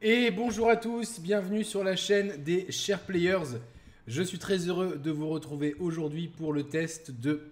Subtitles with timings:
[0.00, 3.58] Et bonjour à tous, bienvenue sur la chaîne des chers players.
[4.06, 7.50] Je suis très heureux de vous retrouver aujourd'hui pour le test de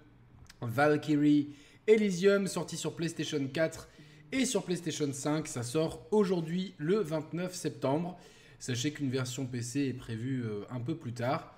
[0.61, 1.57] Valkyrie
[1.89, 3.89] Elysium sorti sur PlayStation 4
[4.31, 5.49] et sur PlayStation 5.
[5.49, 8.17] Ça sort aujourd'hui le 29 septembre.
[8.61, 11.53] Sachez qu'une version PC est prévue euh, un peu plus tard.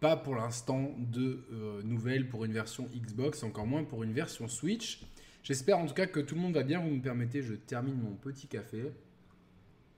[0.00, 4.48] Pas pour l'instant de euh, nouvelles pour une version Xbox, encore moins pour une version
[4.48, 5.00] Switch.
[5.42, 6.78] J'espère en tout cas que tout le monde va bien.
[6.78, 8.92] Vous me permettez, je termine mon petit café.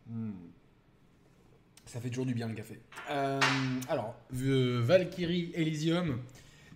[0.08, 0.32] Hmm.
[1.88, 2.78] Ça fait toujours du bien le café.
[3.10, 3.40] Euh,
[3.88, 6.18] alors, Valkyrie Elysium,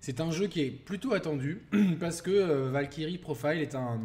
[0.00, 1.60] c'est un jeu qui est plutôt attendu
[2.00, 4.00] parce que euh, Valkyrie Profile est un,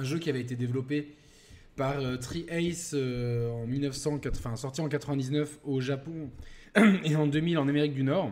[0.00, 1.14] jeu qui avait été développé
[1.76, 6.30] par euh, Tri-Ace en 1980, sorti en 99 au Japon
[7.04, 8.30] et en 2000 en Amérique du Nord.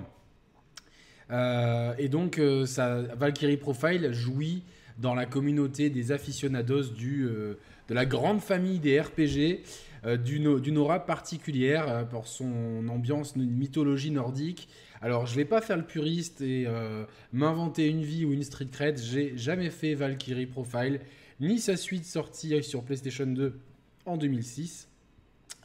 [1.30, 4.62] et donc, Valkyrie Profile jouit
[4.96, 7.58] dans la communauté des aficionados de
[7.90, 9.62] la grande famille des RPG
[10.04, 14.68] d'une aura particulière euh, pour son ambiance, une mythologie nordique.
[15.00, 18.68] Alors, je vais pas faire le puriste et euh, m'inventer une vie ou une street
[18.70, 18.98] cred.
[18.98, 21.00] J'ai jamais fait Valkyrie Profile,
[21.40, 23.58] ni sa suite sortie sur PlayStation 2
[24.06, 24.88] en 2006,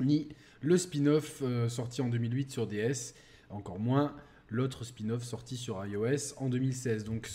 [0.02, 0.28] ni
[0.62, 3.14] le spin-off sorti en 2008 sur DS,
[3.50, 4.16] encore moins
[4.50, 7.04] l'autre spin-off sorti sur iOS en 2016.
[7.04, 7.30] Donc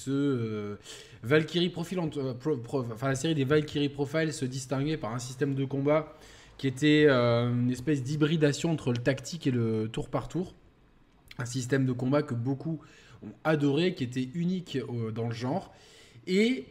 [3.02, 6.16] la série des Valkyrie Profile se distinguait par un système de combat
[6.58, 10.54] qui était euh, une espèce d'hybridation entre le tactique et le tour par tour.
[11.38, 12.80] Un système de combat que beaucoup
[13.22, 15.74] ont adoré, qui était unique euh, dans le genre.
[16.26, 16.66] Et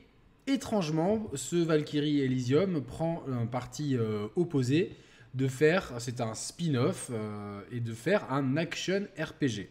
[0.48, 4.96] étrangement, ce Valkyrie Elysium prend un parti euh, opposé
[5.34, 7.10] de faire, c'est un spin-off,
[7.72, 9.70] et de faire un action RPG.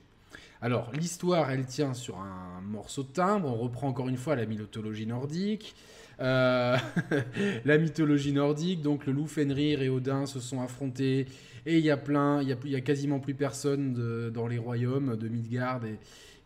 [0.62, 4.46] Alors, l'histoire, elle tient sur un morceau de timbre, on reprend encore une fois la
[4.46, 5.74] mythologie nordique.
[6.20, 6.76] Euh,
[7.64, 11.26] la mythologie nordique, donc le loup Fenrir et Odin se sont affrontés,
[11.66, 15.28] et il y a plein, il y a, quasiment plus personne dans les royaumes de
[15.28, 15.80] Midgard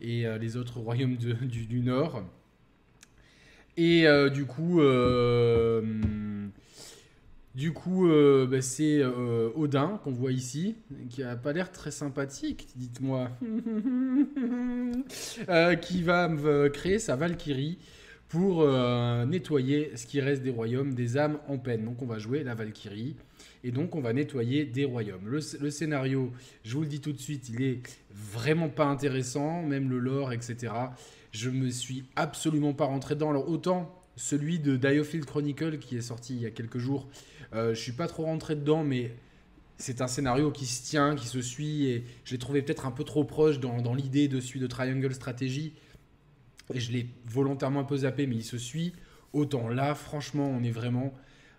[0.00, 2.22] et, euh, les autres royaumes du, Nord.
[3.76, 4.80] Et euh, du coup,
[7.54, 8.08] du coup,
[8.48, 10.76] bah, c'est Odin qu'on voit ici,
[11.10, 13.30] qui a pas l'air très sympathique, dites-moi,
[15.80, 16.30] qui va
[16.72, 17.78] créer sa Valkyrie
[18.34, 21.84] pour euh, nettoyer ce qui reste des royaumes, des âmes en peine.
[21.84, 23.14] Donc on va jouer la Valkyrie
[23.62, 25.28] et donc on va nettoyer des royaumes.
[25.28, 26.32] Le, scénario,
[26.64, 27.80] je vous le dis tout de suite, il est
[28.10, 30.72] vraiment pas intéressant, même le lore, etc.
[31.30, 33.30] Je me suis absolument pas rentré dedans.
[33.30, 37.06] Alors autant celui de Diofield Chronicle qui est sorti il y a quelques jours,
[37.54, 39.14] euh, je suis pas trop rentré dedans, mais
[39.78, 42.90] c'est un scénario qui se tient, qui se suit, et je l'ai trouvé peut-être un
[42.90, 45.72] peu trop proche dans, dans l'idée de celui de Triangle Strategy
[46.72, 48.92] et je l'ai volontairement un peu zappé, mais il se suit.
[49.32, 51.12] Autant là, franchement, on est vraiment,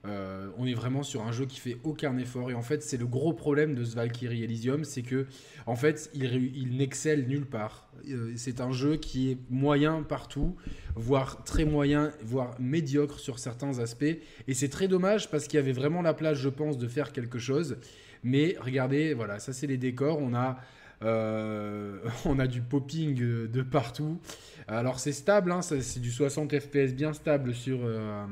[0.06, 2.50] euh, on est vraiment sur un jeu qui fait aucun effort.
[2.50, 5.28] Et en fait, c'est le gros problème de ce Valkyrie Elysium, c'est que
[5.66, 6.24] en fait, il,
[6.56, 7.90] il n'excelle nulle part.
[8.10, 10.56] Euh, c'est un jeu qui est moyen partout,
[10.96, 14.18] voire très moyen, voire médiocre sur certains aspects.
[14.48, 17.12] Et c'est très dommage parce qu'il y avait vraiment la place, je pense, de faire
[17.12, 17.78] quelque chose.
[18.24, 20.20] Mais regardez, voilà, ça c'est les décors.
[20.20, 20.58] On a
[21.04, 24.20] euh, on a du popping de partout.
[24.68, 28.26] Alors c'est stable, hein, c'est du 60 fps bien stable sur, euh,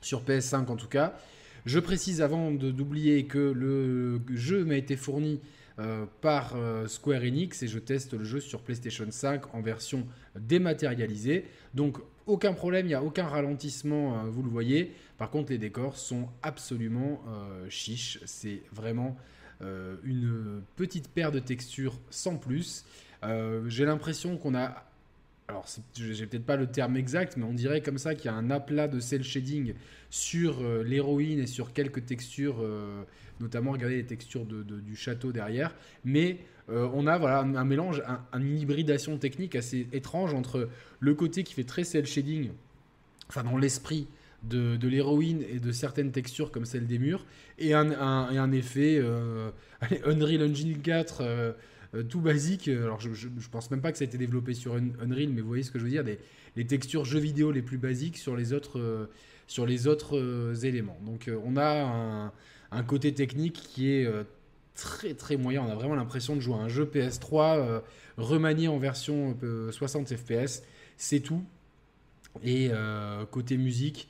[0.00, 1.14] sur PS5 en tout cas.
[1.66, 5.40] Je précise avant d'oublier que le jeu m'a été fourni
[5.78, 6.54] euh, par
[6.86, 10.06] Square Enix et je teste le jeu sur PlayStation 5 en version
[10.38, 11.44] dématérialisée.
[11.74, 14.92] Donc aucun problème, il n'y a aucun ralentissement, vous le voyez.
[15.18, 17.20] Par contre les décors sont absolument
[17.68, 18.20] chiches.
[18.26, 22.84] C'est vraiment euh, une petite paire de textures sans plus.
[23.24, 24.84] Euh, j'ai l'impression qu'on a
[25.48, 28.34] alors j'ai peut-être pas le terme exact, mais on dirait comme ça qu'il y a
[28.34, 29.74] un aplat de cel shading
[30.10, 32.56] sur euh, l'héroïne et sur quelques textures,
[33.38, 35.74] notamment regardez les textures du château derrière.
[36.04, 38.02] Mais on a voilà un, mélange,
[38.32, 40.68] une hybridation technique assez étrange entre
[40.98, 42.50] le côté qui fait très cel shading,
[43.28, 44.08] enfin dans l'esprit
[44.42, 47.24] de, l'héroïne et de certaines textures comme celle des murs,
[47.58, 49.50] et un, un, effet euh,
[50.04, 51.52] Unreal Engine 4 euh,
[51.94, 52.68] euh, tout basique.
[52.68, 55.48] Alors je, je, pense même pas que ça a été développé sur Unreal, mais vous
[55.48, 56.18] voyez ce que je veux dire, des,
[56.56, 59.08] les textures jeux vidéo les plus basiques sur les autres,
[59.46, 60.98] sur les autres éléments.
[61.04, 62.32] Donc on a
[62.70, 64.08] un, côté technique qui est
[64.74, 65.62] très très moyen.
[65.62, 67.82] On a vraiment l'impression de jouer à un jeu PS3
[68.16, 69.36] remanié en version
[69.70, 70.62] 60 fps.
[70.96, 71.44] C'est tout.
[72.42, 72.70] Et
[73.30, 74.08] côté musique,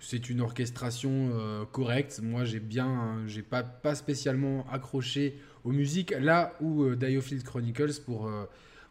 [0.00, 2.20] c'est une orchestration euh, correcte.
[2.22, 3.62] Moi, j'ai bien, j'ai pas,
[3.94, 6.12] spécialement accroché aux musiques.
[6.18, 8.46] Là où euh, Diofield Chronicles, pour, euh,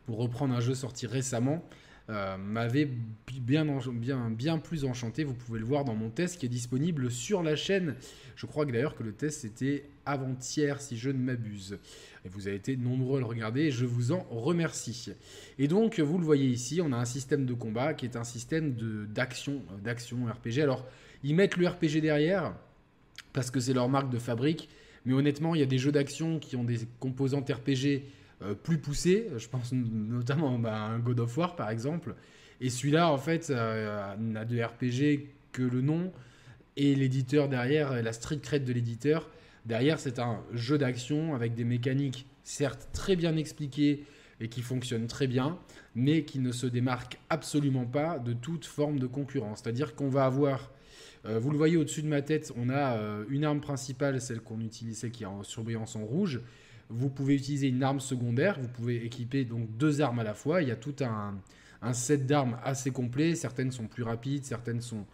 [0.06, 1.64] pour reprendre un jeu sorti récemment,
[2.10, 2.90] euh, m'avait
[3.40, 5.24] bien, bien, bien plus enchanté.
[5.24, 7.96] Vous pouvez le voir dans mon test qui est disponible sur la chaîne.
[8.36, 11.78] Je crois que d'ailleurs que le test était avant-hier, si je ne m'abuse.
[12.26, 15.12] Et vous avez été nombreux à le regarder et je vous en remercie.
[15.60, 18.24] Et donc, vous le voyez ici, on a un système de combat qui est un
[18.24, 18.76] système
[19.08, 20.62] d'action, d'action RPG.
[20.62, 20.88] Alors,
[21.24, 22.56] ils mettent le RPG derrière
[23.34, 24.68] parce que c'est leur marque de fabrique.
[25.06, 28.02] Mais honnêtement, il y a des jeux d'action qui ont des composantes RPG
[28.42, 29.28] euh, plus poussé.
[29.38, 32.16] Je pense notamment bah, à un God of War par exemple.
[32.62, 36.12] Et celui-là, en fait, euh, n'a de RPG que le nom
[36.78, 39.30] et l'éditeur derrière, la street cred de l'éditeur.
[39.66, 44.06] Derrière, c'est un jeu d'action avec des mécaniques certes très bien expliquées
[44.40, 45.58] et qui fonctionnent très bien,
[45.96, 49.60] mais qui ne se démarquent absolument pas de toute forme de concurrence.
[49.62, 50.72] C'est-à-dire qu'on va avoir,
[51.26, 52.98] euh, vous le voyez au-dessus de ma tête, on a
[53.30, 56.40] une arme principale, celle qu'on utilise, qui est en surbrillance en rouge,
[56.90, 60.62] vous pouvez utiliser une arme secondaire, vous pouvez équiper donc deux armes à la fois.
[60.62, 63.36] Il y a tout un, set d'armes assez complet.
[63.36, 65.06] Certaines sont plus rapides, certaines sont,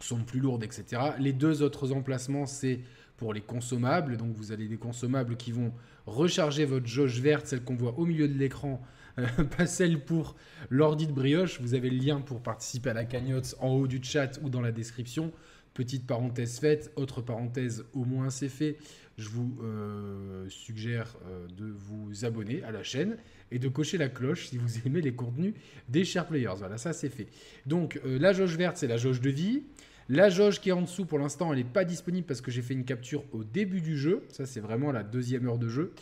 [0.00, 1.00] sont plus lourdes, etc.
[1.18, 2.80] Les deux autres emplacements, c'est
[3.16, 4.16] pour les consommables.
[4.16, 5.72] Donc vous avez des consommables qui vont
[6.06, 8.82] recharger votre jauge verte, celle qu'on voit au milieu de l'écran,
[9.56, 10.34] pas celle pour
[10.70, 11.60] l'ordi de brioche.
[11.60, 14.60] Vous avez le lien pour participer à la cagnotte en haut du chat ou dans
[14.60, 15.32] la description.
[15.74, 18.78] Petite parenthèse faite, autre parenthèse, au moins c'est fait
[19.16, 23.16] je vous euh, suggère euh, de vous abonner à la chaîne
[23.52, 25.54] et de cocher la cloche si vous aimez les contenus
[25.88, 26.54] des Share Players.
[26.58, 27.28] Voilà, ça c'est fait.
[27.66, 29.62] Donc euh, la jauge verte, c'est la jauge de vie.
[30.08, 32.60] La jauge qui est en dessous, pour l'instant, elle n'est pas disponible parce que j'ai
[32.60, 34.22] fait une capture au début du jeu.
[34.28, 35.92] Ça, c'est vraiment la deuxième heure de jeu.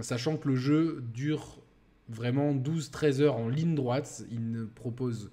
[0.00, 1.58] sachant que le jeu dure
[2.08, 4.24] vraiment 12-13 heures en ligne droite.
[4.30, 5.30] Il ne propose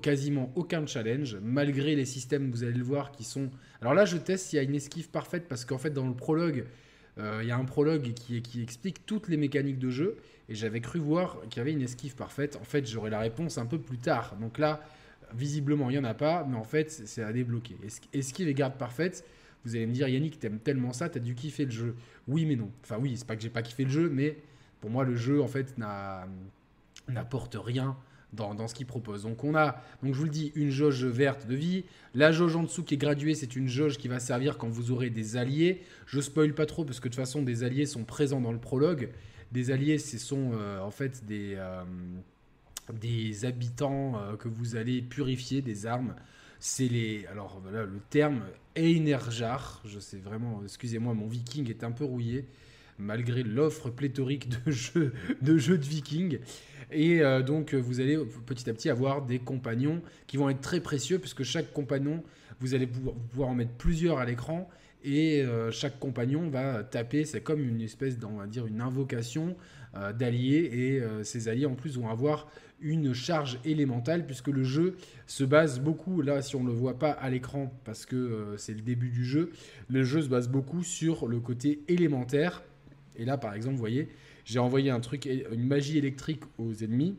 [0.00, 3.50] quasiment aucun challenge, malgré les systèmes, vous allez le voir, qui sont...
[3.80, 6.14] Alors là, je teste s'il y a une esquive parfaite, parce qu'en fait, dans le
[6.14, 6.64] prologue,
[7.18, 10.16] euh, il y a un prologue qui, explique toutes les mécaniques de jeu,
[10.48, 12.56] et j'avais cru voir qu'il y avait une esquive parfaite.
[12.56, 14.36] En fait, j'aurai la réponse un peu plus tard.
[14.40, 14.80] Donc là,
[15.34, 17.76] visiblement, il n'y en a pas, mais en fait, c'est à débloquer.
[18.12, 19.24] Esquive et garde parfaite,
[19.64, 21.96] vous allez me dire, Yannick, t'aimes tellement ça, t'as dû kiffer le jeu.
[22.28, 22.70] Oui, mais non.
[22.82, 24.38] Enfin oui, c'est pas que j'ai pas kiffé le jeu, mais
[24.80, 25.74] pour moi, le jeu, en fait,
[27.08, 27.96] n'apporte rien
[28.36, 29.22] dans, ce qu'il propose.
[29.22, 31.84] Donc on a, donc je vous le dis, une jauge verte de vie.
[32.14, 34.90] La jauge en dessous qui est graduée, c'est une jauge qui va servir quand vous
[34.90, 35.82] aurez des alliés.
[36.06, 38.58] Je spoil pas trop parce que de toute façon des alliés sont présents dans le
[38.58, 39.10] prologue.
[39.52, 41.84] Des alliés, ce sont euh, en fait des, euh,
[43.42, 46.14] habitants euh, que vous allez purifier des armes.
[46.58, 48.42] C'est les, alors voilà, le terme
[48.74, 49.82] Einerjar.
[49.84, 52.46] Je sais vraiment, excusez-moi, mon viking est un peu rouillé
[52.98, 55.12] malgré l'offre pléthorique de jeux
[55.42, 56.38] de, vikings.
[56.92, 60.80] Et euh, donc, vous allez petit à petit avoir des compagnons qui vont être très
[60.80, 62.22] précieux, puisque chaque compagnon,
[62.60, 64.68] vous allez pouvoir, en mettre plusieurs à l'écran.
[65.04, 69.56] Et euh, chaque compagnon va taper, c'est comme une espèce, on invocation
[69.96, 70.70] euh, d'alliés.
[70.72, 72.48] Et ces alliés, en plus, vont avoir
[72.80, 74.96] une charge élémentale, puisque le jeu
[75.26, 78.74] se base beaucoup, là, si on ne le voit pas à l'écran, parce que c'est
[78.74, 79.50] le début du jeu,
[79.88, 82.62] le jeu se base beaucoup sur le côté élémentaire.
[83.18, 84.08] Et là, par exemple, vous voyez,
[84.44, 87.16] j'ai envoyé un truc, une magie électrique aux ennemis,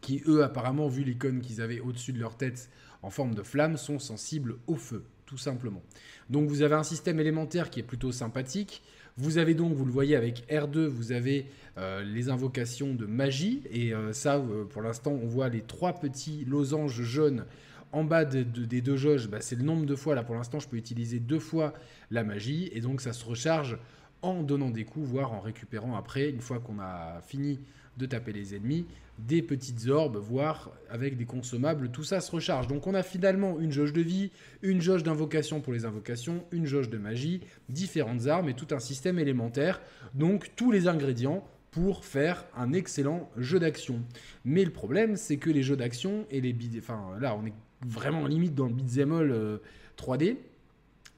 [0.00, 2.70] qui eux, apparemment, vu l'icône qu'ils avaient au-dessus de leur tête
[3.02, 5.82] en forme de flamme, sont sensibles au feu, tout simplement.
[6.30, 8.82] Donc vous avez un système élémentaire qui est plutôt sympathique.
[9.16, 11.46] Vous avez donc, vous le voyez avec R2, vous avez
[11.78, 13.62] euh, les invocations de magie.
[13.70, 17.44] Et euh, ça, euh, pour l'instant, on voit les trois petits losanges jaunes
[17.92, 19.28] en bas des deux jauges.
[19.28, 21.72] Bah, c'est le nombre de fois, là pour l'instant, je peux utiliser deux fois
[22.10, 22.68] la magie.
[22.72, 23.78] Et donc ça se recharge
[24.28, 27.60] en donnant des coups, voire en récupérant après, une fois qu'on a fini
[27.96, 28.86] de taper les ennemis,
[29.18, 32.66] des petites orbes, voire avec des consommables, tout ça se recharge.
[32.66, 34.30] Donc on a finalement une jauge de vie,
[34.62, 38.80] une jauge d'invocation pour les invocations, une jauge de magie, différentes armes et tout un
[38.80, 39.80] système élémentaire.
[40.14, 44.02] Donc tous les ingrédients pour faire un excellent jeu d'action.
[44.44, 47.54] Mais le problème, c'est que les jeux d'action et les enfin là on est
[47.86, 49.60] vraiment limite dans le beat'em all
[49.98, 50.34] 3D, euh,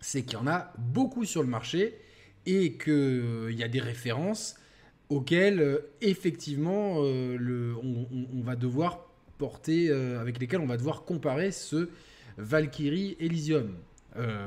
[0.01, 1.99] c'est qu'il y en a beaucoup sur le marché
[2.49, 4.57] et qu'il euh, y a des références
[5.11, 11.91] auxquelles, euh, effectivement, euh, on, va devoir porter, avec lesquelles on va devoir comparer ce
[12.39, 13.75] Valkyrie Elysium.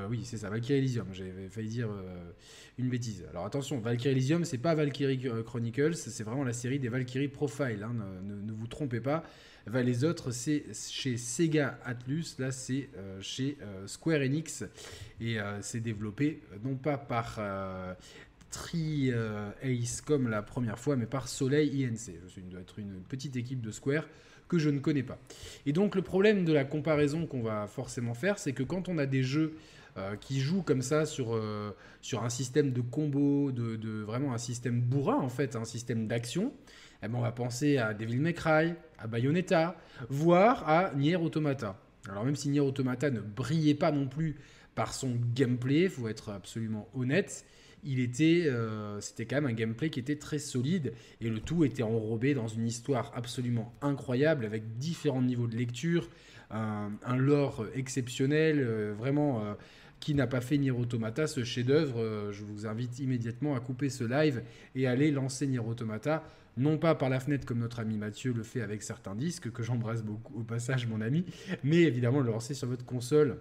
[0.09, 1.07] oui, c'est ça, Valkyrie Elysium.
[1.13, 1.89] J'avais failli dire
[2.77, 3.25] une bêtise.
[3.29, 7.83] Alors attention, Valkyrie Elysium, c'est pas Valkyrie Chronicles, c'est vraiment la série des Valkyrie Profile.
[7.83, 9.23] Hein, ne, vous trompez pas.
[9.67, 12.89] Les autres, c'est chez Sega Atlus, là c'est
[13.21, 14.63] chez Square Enix.
[15.21, 17.93] Et euh, c'est développé euh, non pas par euh,
[18.49, 19.11] Tri
[19.61, 21.95] Ace comme la première fois, mais par Soleil INC.
[21.95, 24.05] Ça doit être une petite équipe de Square
[24.49, 25.17] que je ne connais pas.
[25.65, 28.97] Et donc le problème de la comparaison qu'on va forcément faire, c'est que quand on
[28.97, 29.53] a des jeux
[30.21, 31.39] qui jouent comme ça sur,
[32.01, 36.53] sur un système de combo, de, vraiment un système bourrin en fait, un système d'action,
[37.03, 39.75] eh ben, on va penser à Devil May Cry, à Bayonetta,
[40.09, 41.79] voire à Nier Automata.
[42.09, 44.37] Alors même si Nier Automata ne brillait pas non plus
[44.75, 47.45] par son gameplay, faut être absolument honnête,
[47.83, 51.63] il était, euh, c'était quand même un gameplay qui était très solide et le tout
[51.63, 56.07] était enrobé dans une histoire absolument incroyable avec différents niveaux de lecture,
[56.51, 59.55] un, lore exceptionnel, euh, vraiment.
[60.01, 63.89] Euh, qui n'a pas fait Nier Automata, ce chef-d'œuvre, je vous invite immédiatement à couper
[63.89, 64.41] ce live
[64.75, 66.23] et aller lancer Nier Automata
[66.57, 69.63] non pas par la fenêtre comme notre ami Mathieu le fait avec certains disques, que
[69.63, 71.23] j'embrasse beaucoup au passage mon ami,
[71.63, 73.37] mais évidemment le lancer sur votre console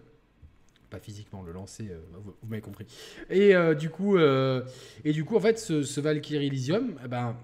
[0.90, 2.84] pas physiquement le lancer, euh, vous, m'avez compris.
[3.30, 4.62] Et euh, du coup, euh,
[5.04, 7.36] et du coup, en fait, ce, Valkyrie Elysium, eh ben,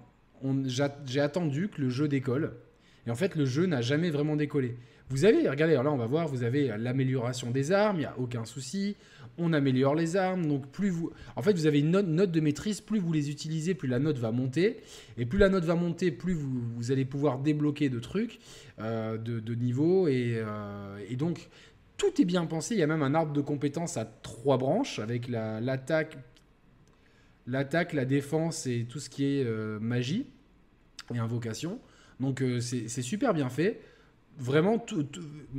[0.66, 2.52] j'ai attendu que le jeu décolle.
[3.06, 4.76] Et en fait, le jeu n'a jamais vraiment décollé.
[5.09, 8.07] Vous avez, regardez, alors là, on va voir, vous avez l'amélioration des armes, il n'y
[8.07, 8.97] a aucun souci.
[9.39, 11.11] On améliore les armes, donc plus vous.
[11.37, 14.19] En fait, vous avez une note, de maîtrise, plus vous les utilisez, plus la note
[14.19, 14.79] va monter.
[15.19, 18.41] Et plus la note va monter, plus vous, allez pouvoir débloquer de trucs,
[18.79, 20.09] de, de niveaux.
[20.09, 20.43] Et,
[21.09, 21.51] et donc,
[21.97, 22.75] tout est bien pensé.
[22.75, 26.19] Il y a même un arbre de compétences à trois branches avec l'attaque,
[27.47, 30.27] l'attaque, la défense et tout ce qui est euh, magie
[31.15, 31.81] et invocation.
[32.21, 33.81] Donc euh, c'est super bien fait.
[34.38, 35.07] Vraiment, tout,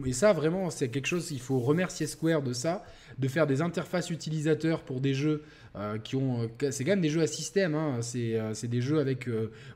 [0.06, 2.84] et ça, vraiment, c'est quelque chose, il faut remercier Square de ça,
[3.18, 5.44] de faire des interfaces utilisateurs pour des jeux
[5.76, 6.48] euh, qui ont.
[6.70, 8.02] c'est quand même des jeux à système, hein.
[8.02, 9.28] c'est des jeux avec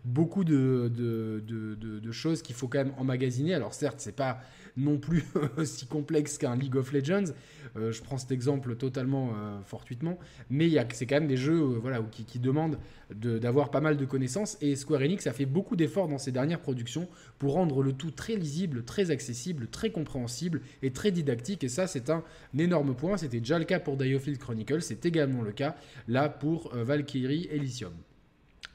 [0.06, 1.42] beaucoup de, de,
[1.76, 3.56] de choses qu'il faut quand même emmagasiner.
[3.56, 4.42] Alors, certes, c'est pas
[4.78, 5.24] non plus
[5.58, 7.34] aussi complexe qu'un League of Legends.
[7.78, 10.18] Euh, je prends cet exemple totalement euh, fortuitement,
[10.50, 12.78] mais c'est quand même des jeux euh, voilà, qui, qui demandent
[13.14, 14.58] d'avoir pas mal de connaissances.
[14.62, 17.08] Et Square Enix a fait beaucoup d'efforts dans ses dernières productions
[17.40, 21.64] pour rendre le tout très lisible, très accessible, très compréhensible et très didactique.
[21.64, 22.24] Et ça, c'est un
[22.58, 23.18] énorme point.
[23.18, 25.76] C'était déjà le cas pour Diofield Chronicle, c'est également le cas
[26.08, 27.94] là pour Valkyrie Elysium.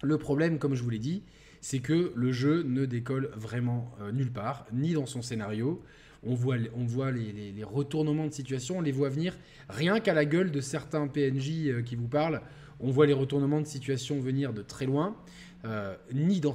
[0.02, 1.22] Le problème, comme je vous l'ai dit,
[1.60, 5.82] c'est que le jeu ne décolle vraiment euh, nulle part, ni dans son scénario.
[6.22, 9.36] On voit, on voit les, retournements de situation, on les voit venir
[9.68, 12.40] rien qu'à la gueule de certains PNJ euh, qui vous parlent.
[12.80, 15.16] On voit les retournements de situation venir de très loin,
[15.64, 16.54] euh, ni dans,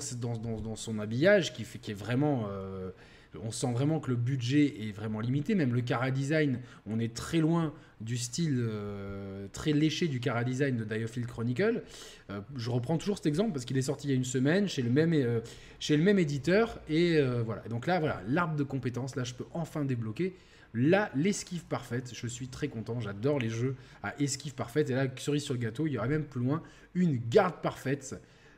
[0.76, 2.48] son habillage qui, fait, qui est vraiment
[3.44, 5.56] on sent vraiment que le budget est vraiment limité.
[5.56, 10.44] Même le cara design, on est très loin du style euh, très léché du cara
[10.44, 11.84] design de Diofield Chronicle.
[12.30, 14.68] Euh, je reprends toujours cet exemple parce qu'il est sorti il y a une semaine
[14.68, 15.40] chez le même, euh,
[15.80, 16.80] chez le même éditeur.
[16.90, 17.62] Et voilà.
[17.70, 20.34] Donc là, voilà, l'arbre de compétences, là, je peux enfin débloquer.
[20.74, 24.90] Là, l'esquive parfaite, je suis très content, j'adore les jeux à esquive parfaite.
[24.90, 26.64] Et là, cerise sur le gâteau, il y aurait même plus loin
[26.96, 28.16] une garde parfaite.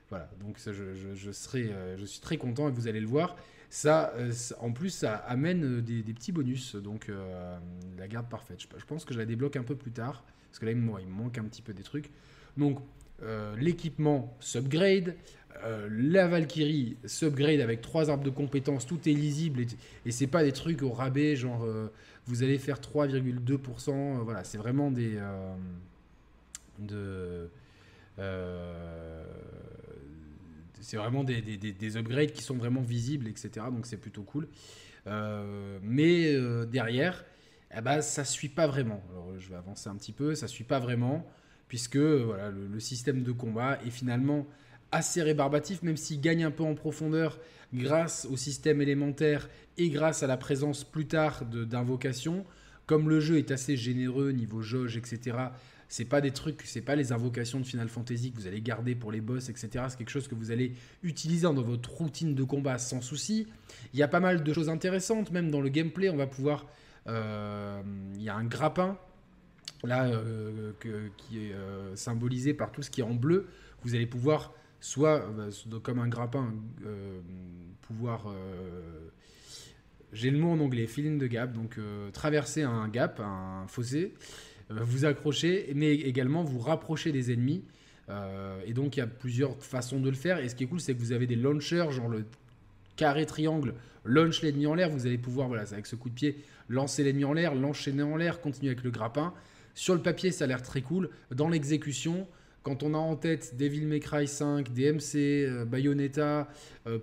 [0.10, 3.36] Voilà, donc je, serai, je suis très content et vous allez le voir.
[3.86, 6.76] Euh, ça, en plus, ça amène euh, des, petits bonus.
[6.76, 7.58] Donc, euh,
[7.98, 8.60] la garde parfaite.
[8.62, 10.24] Je, pense que je la débloque un peu plus tard.
[10.50, 12.10] Parce que là, il me, manque un petit peu des trucs.
[12.58, 12.80] Donc,
[13.58, 15.16] l'équipement s'upgrade.
[15.90, 18.86] la Valkyrie s'upgrade avec trois arbres de compétences.
[18.86, 19.62] Tout est lisible.
[19.62, 19.68] Et,
[20.06, 21.66] et c'est pas des trucs au rabais, genre
[22.28, 24.20] vous allez faire 3,2%.
[24.24, 25.18] voilà, c'est vraiment des.
[26.80, 27.50] de
[30.84, 33.66] c'est vraiment des, des, upgrades qui sont vraiment visibles, etc.
[33.72, 34.48] Donc c'est plutôt cool.
[35.08, 37.26] Euh, mais euh, derrière,
[37.76, 39.02] eh ben, ça suit pas vraiment.
[39.12, 41.26] Alors je vais avancer un petit peu, ça suit pas vraiment,
[41.68, 44.46] puisque voilà, le, système de combat est finalement
[44.92, 47.40] assez rébarbatif, même s'il gagne un peu en profondeur
[47.74, 52.46] grâce au système élémentaire et grâce à la présence plus tard d'invocations.
[52.86, 55.38] Comme le jeu est assez généreux niveau jauge, etc.,
[55.94, 58.96] c'est pas des trucs, c'est pas les invocations de Final Fantasy que vous allez garder
[58.96, 59.86] pour les boss, etc.
[59.90, 60.74] C'est quelque chose que vous allez
[61.04, 63.46] utiliser dans votre routine de combat sans souci.
[63.94, 66.66] Il y a pas mal de choses intéressantes, même dans le gameplay, on va pouvoir.
[67.06, 67.84] Euh,
[68.16, 68.98] il y a un grappin
[69.84, 73.46] là euh, qui est euh, symbolisé par tout ce qui est en bleu.
[73.84, 75.24] Vous allez pouvoir soit
[75.84, 76.56] comme un grappin
[77.84, 78.34] pouvoir
[80.14, 81.78] j'ai le mot en anglais, filling de gap, donc
[82.14, 84.14] traverser un gap, un fossé,
[84.72, 87.64] euh, vous accrocher, mais également vous rapprocher des ennemis.
[88.10, 90.40] Euh, et donc il y a plusieurs façons de le faire.
[90.40, 92.26] Et ce qui est cool, c'est que vous avez des launchers, genre le
[92.96, 93.74] carré triangle,
[94.06, 94.90] launch l'ennemi en l'air.
[94.90, 96.38] Vous allez pouvoir, voilà, avec ce coup de pied,
[96.70, 99.34] lancer l'ennemi en l'air, l'enchaîner en l'air, continuer avec le grappin.
[99.76, 101.10] Sur le papier, ça a l'air très cool.
[101.32, 102.28] Dans l'exécution,
[102.64, 106.48] quand on a en tête Devil May Cry 5, DMC, euh, Bayonetta,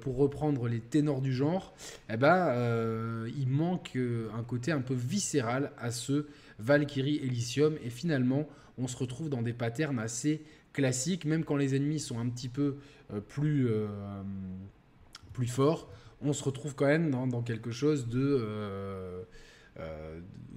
[0.03, 1.75] pour reprendre les ténors du genre,
[2.13, 6.27] eh ben, il manque un côté un peu viscéral à ce
[6.59, 7.77] Valkyrie Elysium.
[7.83, 12.19] Et finalement, on se retrouve dans des patterns assez classiques, même quand les ennemis sont
[12.19, 12.77] un petit peu
[13.13, 13.87] euh, plus, euh,
[15.33, 15.91] plus forts,
[16.23, 18.39] on se retrouve quand même dans, quelque chose de...
[18.41, 19.23] Euh,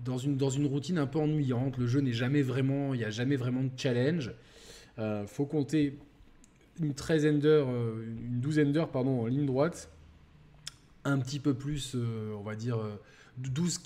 [0.04, 1.78] dans, une, dans une routine un peu ennuyante.
[1.78, 2.94] Le jeu n'est jamais vraiment...
[2.94, 4.34] Il n'y a jamais vraiment de challenge.
[5.28, 5.98] Faut compter
[6.82, 9.90] une treizaine d'heures, une douzaine d'heures pardon, en ligne droite,
[11.04, 12.78] un petit peu plus, on va dire
[13.38, 13.80] 12,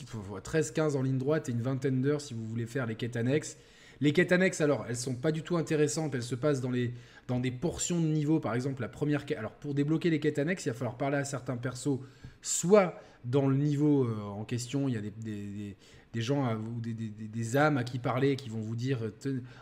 [0.44, 3.58] 13-15 en ligne droite et une vingtaine d'heures si vous voulez faire les quêtes annexes.
[4.00, 6.94] Les quêtes annexes, alors, elles sont pas du tout intéressantes, elles se passent dans, les,
[7.28, 9.38] dans des portions de niveau, par exemple, la première quête.
[9.38, 12.00] Alors, pour débloquer les quêtes annexes, il va falloir parler à certains persos,
[12.42, 15.76] soit dans le niveau euh, en question, il y a des,
[16.14, 19.00] des, gens ou des, des, âmes à qui parler qui vont vous dire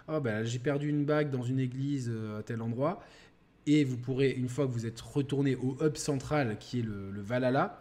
[0.07, 3.03] Oh, ben, j'ai perdu une bague dans une église euh, à tel endroit.
[3.67, 7.21] Et vous pourrez, une fois que vous êtes retourné au hub central qui est le,
[7.21, 7.79] Valhalla,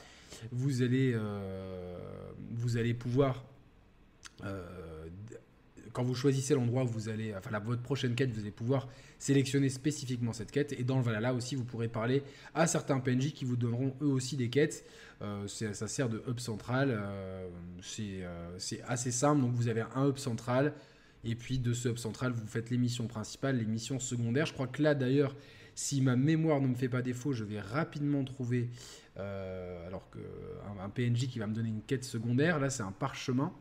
[0.51, 1.97] vous allez, euh,
[2.53, 3.45] vous allez pouvoir
[5.95, 8.89] quand vous choisissez l'endroit où vous allez, enfin la, votre prochaine quête, vous allez pouvoir
[9.19, 10.73] sélectionner spécifiquement cette quête.
[10.73, 12.23] Et dans le Valhalla aussi, vous pourrez parler
[12.53, 14.85] à certains PNJ qui vous donneront eux aussi des quêtes.
[15.23, 16.91] Euh, ça sert de hub central.
[16.91, 17.49] Euh,
[18.01, 19.41] euh, c'est assez simple.
[19.41, 20.75] Donc vous avez un hub central.
[21.23, 24.47] Et puis de ce hub central, vous faites les missions principales, les missions secondaires.
[24.47, 25.35] Je crois que là d'ailleurs,
[25.77, 28.69] si ma mémoire ne me fait pas défaut, je vais rapidement trouver
[29.17, 30.11] alors
[30.83, 32.59] un, PNJ qui va me donner une quête secondaire.
[32.59, 33.53] Là, c'est un parchemin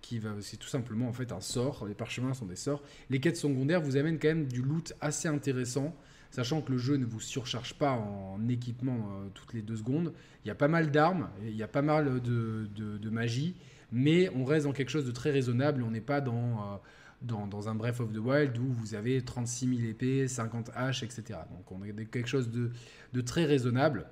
[0.00, 1.86] qui va, c'est tout simplement en fait un sort.
[1.86, 2.82] Les parchemins sont des sorts.
[3.10, 5.94] Les quêtes secondaires vous amènent quand même du loot assez intéressant,
[6.30, 10.12] sachant que le jeu ne vous surcharge pas en équipement euh, toutes les deux secondes.
[10.44, 13.54] Il y a pas mal d'armes, il y a pas mal de, de, magie,
[13.92, 15.82] mais on reste dans quelque chose de très raisonnable.
[15.82, 16.76] On n'est pas dans, euh,
[17.22, 21.02] dans, dans, un Breath of the Wild où vous avez 36 000 épées, 50 haches,
[21.02, 21.40] etc.
[21.50, 22.70] Donc on est quelque chose de,
[23.12, 24.06] de très raisonnable.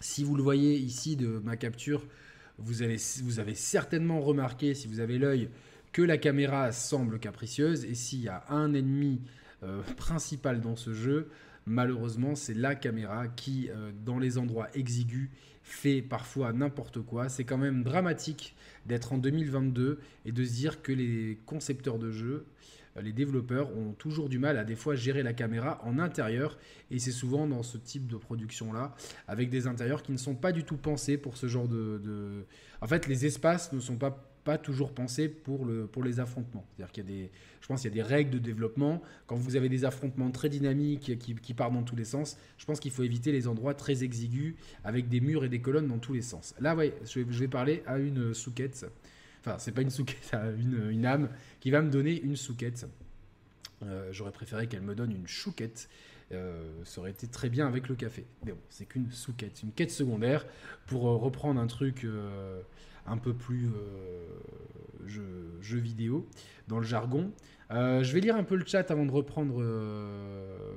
[0.00, 2.06] Si vous le voyez ici de ma capture,
[2.58, 5.48] vous, avez certainement remarqué, si vous avez l'œil,
[5.92, 7.84] que la caméra semble capricieuse.
[7.84, 9.20] Et s'il y a un ennemi
[9.62, 11.28] euh, principal dans ce jeu,
[11.66, 15.30] malheureusement, c'est la caméra qui, euh, dans les endroits exigus,
[15.62, 17.28] fait parfois n'importe quoi.
[17.28, 18.54] C'est quand même dramatique
[18.86, 22.46] d'être en 2022 et de se dire que les concepteurs de jeux
[23.02, 26.58] les développeurs ont toujours du mal à des fois gérer la caméra en intérieur
[26.90, 28.94] et c'est souvent dans ce type de production là
[29.28, 32.44] avec des intérieurs qui ne sont pas du tout pensés pour ce genre de,
[32.80, 36.64] en fait les espaces ne sont pas pas toujours pensés pour, le, pour les affrontements.
[36.70, 39.02] C'est-à-dire qu'il y a des, je pense qu'il y a des règles de développement.
[39.26, 42.64] Quand vous avez des affrontements très dynamiques qui, qui partent dans tous les sens, je
[42.64, 44.54] pense qu'il faut éviter les endroits très exigus
[44.84, 46.54] avec des murs et des colonnes dans tous les sens.
[46.60, 48.86] Là, ouais, je vais, parler à une souquette
[49.46, 51.28] Enfin, c'est pas une souquette, une, âme
[51.60, 52.86] qui va me donner une souquette.
[53.84, 55.88] Euh, j'aurais préféré qu'elle me donne une chouquette.
[56.32, 58.26] Euh, ça aurait été très bien avec le café.
[58.44, 60.44] Mais bon, c'est qu'une souquette, une quête secondaire
[60.86, 62.04] pour euh, reprendre un truc
[63.06, 63.68] un peu plus
[65.06, 66.26] jeu, vidéo
[66.68, 67.32] dans le jargon.
[67.70, 69.62] je vais lire un peu le chat avant de reprendre.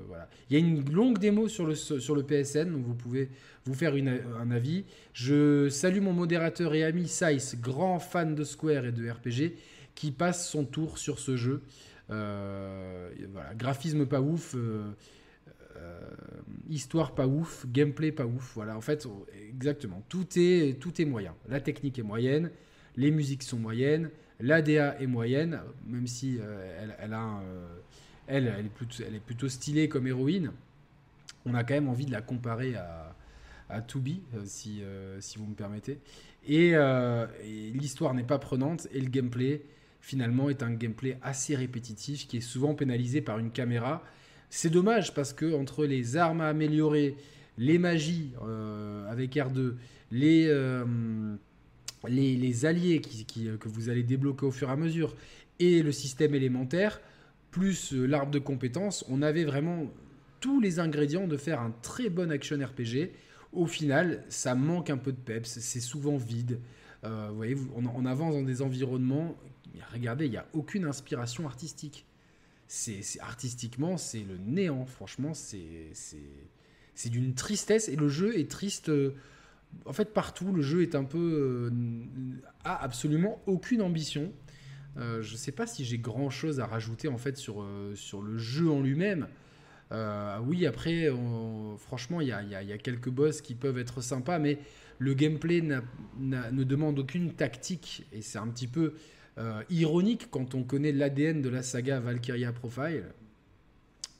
[0.08, 0.30] voilà.
[0.50, 3.30] Il y a une longue démo sur le, sur le PSN, donc vous pouvez
[3.66, 4.86] vous faire un avis.
[5.14, 9.56] Je salue mon modérateur et ami Sice, grand fan de Square et de RPG,
[9.96, 11.62] qui passe son tour sur ce jeu.
[12.12, 14.92] Euh, voilà, graphisme pas ouf, euh, euh,
[16.70, 18.54] histoire pas ouf, gameplay pas ouf.
[18.56, 19.08] Voilà, en fait,
[19.50, 20.04] exactement.
[20.10, 21.36] Tout est, tout est moyen.
[21.48, 22.52] La technique est moyenne,
[22.96, 26.40] les musiques sont moyennes, l'ADA est moyenne, même si
[26.82, 27.42] elle, elle, a
[28.28, 30.52] elle, elle, est plutôt, elle est plutôt stylée comme héroïne.
[31.46, 33.16] On a quand même envie de la comparer à,
[33.70, 36.00] à To euh, si, euh, si vous me permettez.
[36.50, 39.62] Euh, et, l'histoire n'est pas prenante et le gameplay,
[40.02, 44.04] finalement, est un gameplay assez répétitif qui est souvent pénalisé par une caméra.
[44.50, 47.16] C'est dommage parce que entre les armes à améliorer,
[47.58, 48.32] les magies
[49.10, 49.74] avec R2,
[50.12, 50.52] les,
[52.08, 55.16] les, alliés qui, que vous allez débloquer au fur et à mesure,
[55.60, 57.00] et le système élémentaire,
[57.52, 59.86] plus l'arbre de compétences, on avait vraiment
[60.40, 63.12] tous les ingrédients de faire un très bon action RPG
[63.54, 66.60] au final, ça manque un peu de peps, c'est souvent vide.
[67.04, 69.36] Euh, vous voyez, on, avance dans des environnements,
[69.94, 72.06] regardez, il n'y a aucune inspiration artistique.
[72.72, 74.86] C'est artistiquement, c'est le néant.
[74.86, 75.90] Franchement, c'est
[77.10, 78.90] d'une tristesse et le jeu est triste.
[78.90, 79.16] Euh,
[79.86, 81.72] en fait, partout, le jeu est un peu euh,
[82.64, 84.32] a absolument aucune ambition.
[84.98, 88.38] je ne sais pas si j'ai grand chose à rajouter en fait sur, sur le
[88.38, 89.28] jeu en lui-même.
[89.92, 91.12] Euh, oui, après,
[91.80, 94.60] franchement, il y a, quelques boss qui peuvent être sympas, mais
[95.00, 98.06] le gameplay ne demande aucune tactique.
[98.12, 98.94] Et c'est un petit peu
[99.38, 103.06] euh, ironique quand on connaît l'ADN de la saga Valkyria Profile.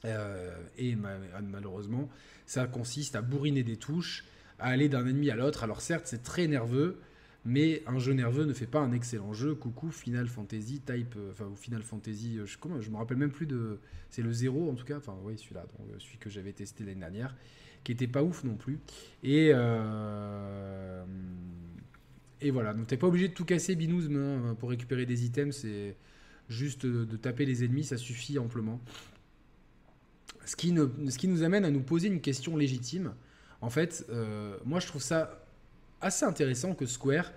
[0.04, 2.08] Euh, et malheureusement,
[2.46, 4.24] ça consiste à bourriner des touches,
[4.58, 5.62] à aller d'un ennemi à l'autre.
[5.62, 7.00] Alors certes, c'est très nerveux,
[7.44, 9.54] mais un jeu nerveux ne fait pas un excellent jeu.
[9.54, 13.46] Coucou Final Fantasy Type, euh, enfin Final Fantasy, je, comment, je me rappelle même plus
[13.46, 16.84] de, c'est le 0 en tout cas, enfin oui celui-là, donc celui que j'avais testé
[16.84, 17.36] l'année dernière,
[17.84, 18.78] qui était pas ouf non plus.
[19.22, 19.52] Et
[22.40, 25.56] et voilà, donc t'es pas obligé de tout casser Binouz hein, pour récupérer des items,
[25.56, 25.96] c'est
[26.48, 28.80] juste de, taper les ennemis, ça suffit amplement.
[30.44, 33.14] ce qui, ce qui nous amène à nous poser une question légitime.
[33.60, 35.44] En fait, euh, moi je trouve ça
[36.00, 37.30] assez intéressant que Square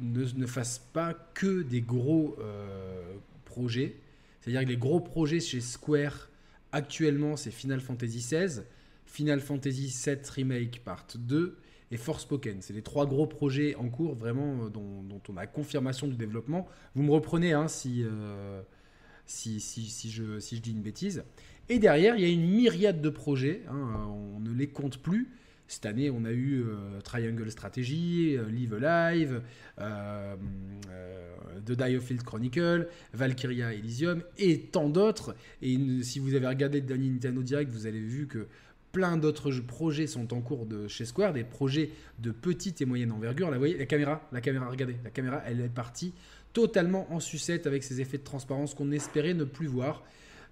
[0.00, 3.96] ne, ne fasse pas que des gros euh, projets.
[4.40, 6.30] C'est-à-dire que les gros projets chez Square
[6.72, 8.62] actuellement, c'est Final Fantasy XVI,
[9.04, 11.58] Final Fantasy VII Remake Part 2
[11.90, 12.60] et Forspoken.
[12.60, 16.66] C'est les trois gros projets en cours, vraiment, euh, dont, on a confirmation du développement.
[16.94, 18.04] Vous me reprenez hein, si,
[19.26, 21.24] si, si, je, si je dis une bêtise.
[21.68, 25.28] Et derrière, il y a une myriade de projets, hein, on ne les compte plus.
[25.68, 29.42] Cette année, on a eu euh, Triangle Strategy, euh, Live Alive,
[29.78, 30.34] euh,
[31.66, 35.36] The Diofield Chronicle, Valkyria Elysium et tant d'autres.
[35.60, 38.46] Et si vous avez regardé le dernier Nintendo Direct, vous avez vu que
[38.92, 43.12] plein d'autres projets sont en cours de chez Square, des projets de petite et moyenne
[43.12, 43.50] envergure.
[43.50, 46.14] Là, vous voyez, la caméra, la caméra, regardez, la caméra, elle est partie
[46.52, 50.02] totalement en sucette avec ces effets de transparence qu'on espérait ne plus voir.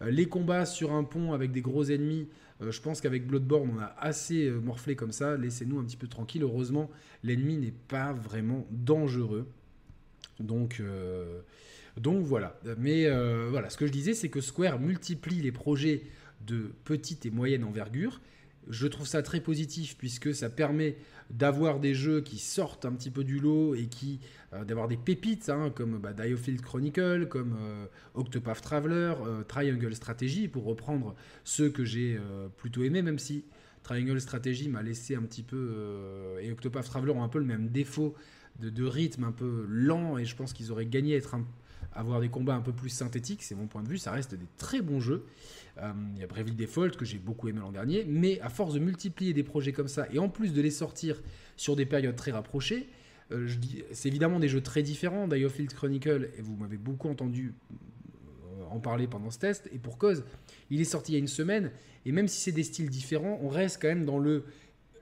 [0.02, 2.28] Euh, les combats sur un pont avec des gros ennemis,
[2.62, 5.36] euh, je pense qu'avec Bloodborne, on a assez euh, morflé comme ça.
[5.36, 6.42] Laissez-nous un petit peu tranquille.
[6.42, 6.90] Heureusement,
[7.22, 9.48] l'ennemi n'est pas vraiment dangereux.
[10.38, 10.82] Donc,
[11.96, 12.60] donc voilà.
[12.76, 13.08] Mais
[13.48, 16.02] voilà, ce que je disais, c'est que Square multiplie les projets
[16.40, 18.20] de petite et moyenne envergure.
[18.68, 20.96] Je trouve ça très positif puisque ça permet
[21.30, 24.20] d'avoir des jeux qui sortent un petit peu du lot et qui
[24.52, 29.94] euh, d'avoir des pépites hein, comme bah, Diofield Chronicle, comme euh, Octopath Traveler, euh, Triangle
[29.94, 32.18] Strategy pour reprendre ceux que j'ai
[32.56, 33.44] plutôt aimés, même si
[33.82, 37.68] Triangle Strategy m'a laissé un petit peu et Octopath Traveler ont un peu le même
[37.68, 38.14] défaut
[38.58, 41.34] de, rythme un peu lent et je pense qu'ils auraient gagné à être
[41.94, 44.46] avoir des combats un peu plus synthétiques, c'est mon point de vue, ça reste des
[44.58, 45.24] très bons jeux.
[45.78, 48.74] Euh, il y a Bravely Default que j'ai beaucoup aimé l'an dernier, mais à force
[48.74, 51.22] de multiplier des projets comme ça et en plus de les sortir
[51.56, 52.88] sur des périodes très rapprochées,
[53.32, 53.48] euh,
[53.92, 55.26] c'est évidemment des jeux très différents.
[55.28, 59.98] Diofield Chronicle, et vous m'avez beaucoup entendu euh, en parler pendant ce test, et pour
[59.98, 60.24] cause,
[60.70, 61.70] il est sorti il y a une semaine,
[62.04, 64.44] et même si c'est des styles différents, on reste quand même dans le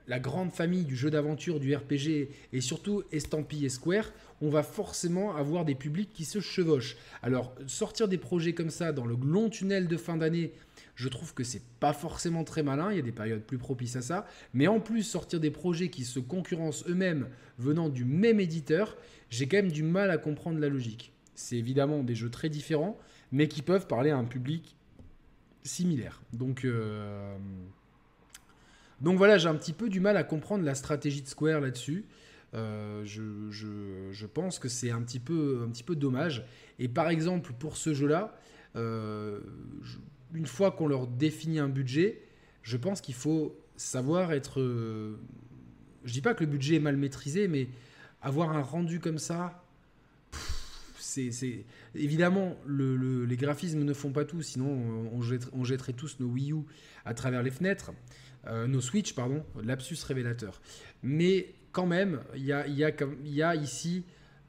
[0.07, 5.35] la grande famille du jeu d'aventure, du RPG et surtout estampillé Square, on va forcément
[5.35, 6.97] avoir des publics qui se chevauchent.
[7.23, 10.53] Alors, sortir des projets comme ça dans le long tunnel de fin d'année
[10.95, 12.91] je trouve que c'est pas forcément très malin.
[12.91, 14.25] Il y a des périodes plus propices à ça.
[14.53, 17.27] Mais en plus, sortir des projets qui se concurrencent eux-mêmes
[17.59, 18.97] venant du même éditeur,
[19.29, 21.11] j'ai quand même du mal à comprendre la logique.
[21.35, 22.97] C'est évidemment des jeux très différents,
[23.31, 24.77] mais qui peuvent parler à un public
[25.63, 26.21] similaire.
[26.31, 27.35] Donc, euh,
[29.01, 32.05] donc voilà, j'ai un petit peu du mal à comprendre la stratégie de Square là-dessus.
[32.55, 36.45] Euh, je, pense que c'est un, petit peu, dommage.
[36.79, 38.37] Et par exemple, pour ce jeu-là,
[38.75, 39.39] euh,
[40.33, 42.21] une fois qu'on leur définit un budget,
[42.63, 44.61] je pense qu'il faut savoir être.
[44.61, 45.17] Euh,
[46.03, 47.67] je dis pas que le budget est mal maîtrisé, mais
[48.21, 49.63] avoir un rendu comme ça,
[50.97, 56.63] c'est évidemment les graphismes ne font pas tout, sinon on jetterait, tous nos Wii U
[57.05, 57.91] à travers les fenêtres,
[58.47, 60.61] euh, nos Switch pardon, lapsus révélateur.
[61.03, 64.05] Mais quand même, il y a, ici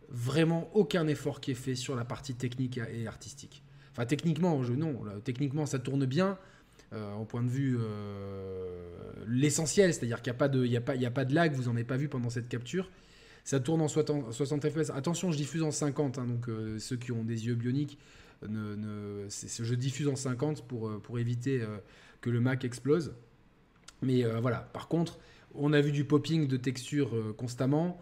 [0.09, 3.65] vraiment aucun effort qui est fait sur la partie technique et artistique.
[3.91, 6.39] Enfin, techniquement, non, techniquement, ça tourne bien.
[6.93, 11.65] Euh, au point de vue euh, l'essentiel, c'est-à-dire qu'il n'y a, pas de, lag, vous
[11.65, 12.93] n'en avez pas vu pendant cette capture.
[13.43, 14.33] Ça tourne en 60,
[14.71, 14.91] fps.
[14.91, 17.99] Attention, je diffuse en 50, hein, donc euh, ceux qui ont des yeux bioniques,
[18.43, 21.61] je diffuse en 50 pour, pour éviter
[22.21, 23.15] que le Mac explose.
[24.03, 25.19] Mais voilà, par contre,
[25.59, 27.99] on a vu du popping de textures constamment.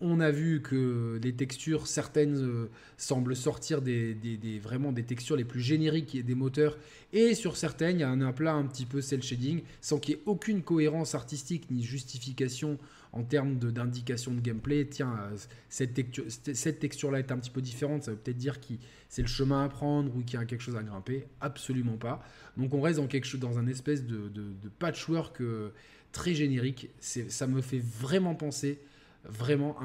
[0.00, 5.44] On a vu que les textures, certaines euh, semblent sortir des, vraiment des textures les
[5.44, 6.76] plus génériques des moteurs,
[7.14, 10.16] et sur certaines, il y a un aplat un petit peu cel shading, sans qu'il
[10.16, 12.78] y ait aucune cohérence artistique ni justification
[13.12, 14.86] en termes d'indication de, gameplay.
[14.86, 15.36] Tiens, euh,
[15.70, 18.74] cette, texture, cette texture-là est un petit peu différente, ça veut peut-être dire que
[19.08, 21.24] c'est le chemin à prendre ou qu'il y a quelque chose à grimper.
[21.40, 22.22] Absolument pas.
[22.58, 24.30] Donc on reste dans, quelque dans un espèce de,
[24.78, 25.70] patchwork euh,
[26.16, 26.88] très générique.
[26.98, 28.80] Ça me fait vraiment penser
[29.28, 29.76] vraiment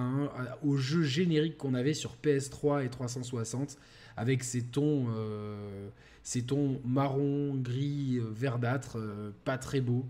[0.64, 3.78] au jeu générique qu'on avait sur PS3 et 360
[4.16, 5.90] avec ces tons, euh,
[6.24, 10.06] ces tons marron, gris, euh, verdâtre, euh, pas très beau.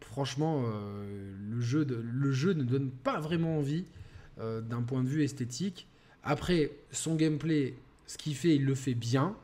[0.00, 0.64] franchement,
[1.48, 3.86] le, jeu le jeu ne donne pas vraiment envie
[4.38, 5.86] d'un point de vue esthétique.
[6.22, 7.74] Après, son gameplay,
[8.06, 9.34] ce qu'il fait, il le fait bien.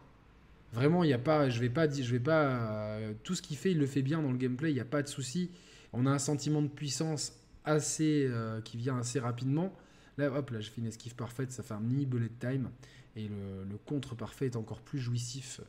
[0.74, 3.70] Vraiment, il n'y a pas, je vais pas, je vais pas, tout ce qu'il fait,
[3.70, 5.48] il le fait bien dans le gameplay, il n'y a pas de souci.
[5.92, 7.32] On a un sentiment de puissance
[7.64, 9.72] assez, euh, qui vient assez rapidement.
[10.16, 12.70] Là, hop, là, je fais une esquive parfaite, ça fait un mini bullet time.
[13.16, 15.60] Et le, contre parfait est encore plus jouissif.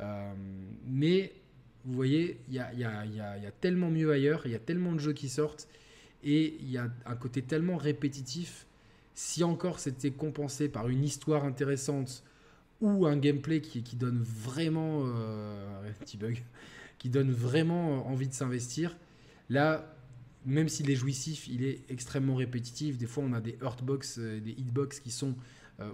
[0.00, 0.32] Euh,
[0.86, 1.32] mais
[1.84, 5.28] vous voyez, il y a, tellement mieux ailleurs, il y a tellement de jeux qui
[5.28, 5.68] sortent.
[6.22, 8.66] Et il y a un côté tellement répétitif.
[9.14, 12.24] Si encore c'était compensé par une histoire intéressante
[12.80, 15.02] ou un gameplay qui, qui donne vraiment.
[15.04, 16.42] Euh, petit bug
[17.04, 18.96] qui donne vraiment envie de s'investir.
[19.48, 19.96] Là,
[20.46, 22.98] même s'il est jouissif, il est extrêmement répétitif.
[22.98, 25.34] Des fois, on a des hurtbox, des hitbox qui sont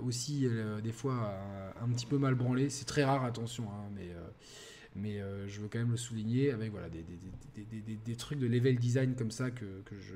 [0.05, 0.47] aussi,
[0.83, 1.35] des fois,
[1.81, 2.69] un petit peu mal branlés.
[2.69, 4.09] C'est très rare, attention, hein, mais
[4.97, 8.39] mais euh, je veux quand même le souligner avec voilà, des, des, des, des trucs
[8.39, 10.15] de level design comme ça que, que, je,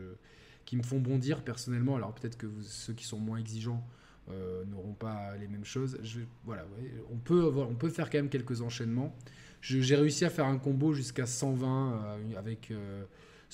[0.64, 1.96] qui me font bondir personnellement.
[1.96, 3.86] Alors peut-être que ceux qui sont moins exigeants
[4.30, 5.98] euh, n'auront pas les mêmes choses.
[6.44, 6.66] Voilà,
[7.10, 9.14] on, peut avoir, on peut faire quand même quelques enchaînements.
[9.60, 12.70] J'ai réussi à faire un combo jusqu'à 120 euh, avec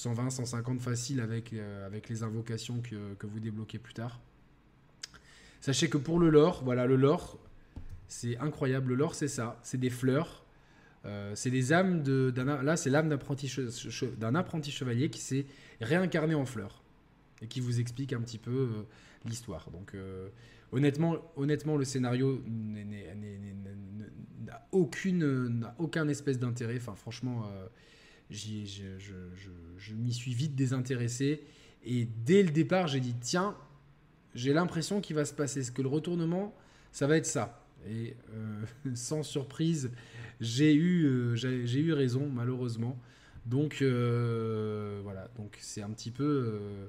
[0.00, 1.54] 120, 150 facile avec,
[1.86, 4.20] avec les invocations que, que, vous débloquez plus tard.
[5.60, 7.38] Sachez que pour le lore, voilà, le lore,
[8.08, 8.90] c'est incroyable.
[8.90, 9.58] Le lore, c'est ça.
[9.62, 10.44] C'est des fleurs
[11.06, 12.32] euh, c'est les âmes de,
[12.62, 15.46] là, c'est l'âme d'un apprenti, chevalier qui s'est
[15.80, 16.82] réincarné en fleur
[17.40, 18.82] et qui vous explique un petit peu euh,
[19.24, 19.70] l'histoire.
[19.70, 20.28] Donc, euh,
[20.72, 26.76] honnêtement, honnêtement, le scénario n'a aucune, aucun espèce d'intérêt.
[26.76, 27.46] Enfin, franchement,
[28.30, 31.42] je, m'y suis vite désintéressé.
[31.84, 33.56] Et dès le départ, j'ai dit tiens,
[34.34, 36.54] j'ai l'impression qu'il va se passer ce que le retournement,
[36.92, 37.64] ça va être ça.
[37.88, 38.14] Et
[38.94, 39.90] sans surprise,
[40.40, 42.98] j'ai eu, euh, eu raison, malheureusement.
[43.46, 46.24] Donc euh, voilà, donc c'est un petit peu.
[46.24, 46.86] Euh,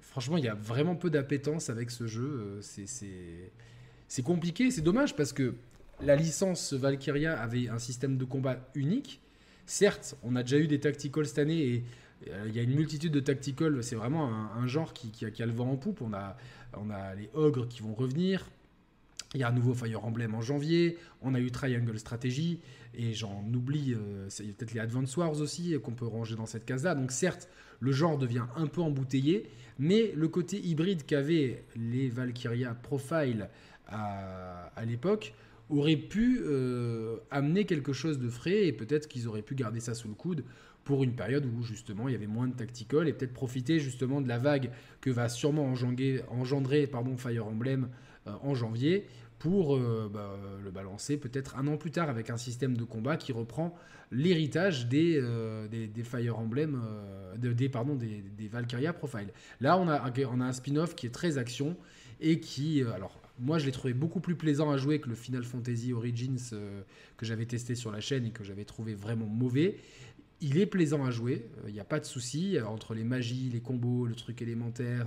[0.00, 2.60] franchement, il y a vraiment peu d'appétence avec ce jeu.
[2.60, 5.54] C'est compliqué, c'est dommage parce que
[6.00, 9.20] la licence Valkyria avait un système de combat unique.
[9.66, 11.84] Certes, on a déjà eu des tacticals cette année et
[12.46, 13.82] il y a une multitude de tacticals.
[13.84, 16.00] C'est vraiment un, genre qui, a, qui, le vent en poupe.
[16.00, 16.36] On a,
[16.74, 18.48] on a les ogres qui vont revenir.
[19.34, 20.96] Il y a un nouveau Fire Emblem en janvier.
[21.20, 22.60] On a eu Triangle Strategy.
[22.94, 26.64] Et j'en oublie, euh, a peut-être les Advance Wars aussi qu'on peut ranger dans cette
[26.64, 26.94] case-là.
[26.94, 27.48] Donc certes,
[27.80, 33.48] le genre devient un peu embouteillé, mais le côté hybride qu'avaient les Valkyria Profile
[33.88, 35.34] à, l'époque
[35.68, 39.94] aurait pu euh, amener quelque chose de frais et peut-être qu'ils auraient pu garder ça
[39.94, 40.44] sous le coude
[40.84, 44.20] pour une période où justement il y avait moins de tactical et peut-être profiter justement
[44.20, 47.88] de la vague que va sûrement engendrer, Fire Emblem
[48.26, 49.06] euh, en janvier
[49.40, 53.16] pour euh, bah, le balancer peut-être un an plus tard avec un système de combat
[53.16, 53.74] qui reprend
[54.12, 55.20] l'héritage des,
[55.68, 56.80] des, Fire Emblem,
[57.36, 59.30] des, pardon, des, Valkyria Profile.
[59.60, 61.76] Là, on a, on a un spin-off qui est très action
[62.20, 65.44] et qui, alors, moi, je l'ai trouvé beaucoup plus plaisant à jouer que le Final
[65.44, 66.38] Fantasy Origins
[67.16, 69.78] que j'avais testé sur la chaîne et que j'avais trouvé vraiment mauvais.
[70.40, 73.60] Il est plaisant à jouer, il n'y a pas de souci entre les magies, les
[73.60, 75.06] combos, le truc élémentaire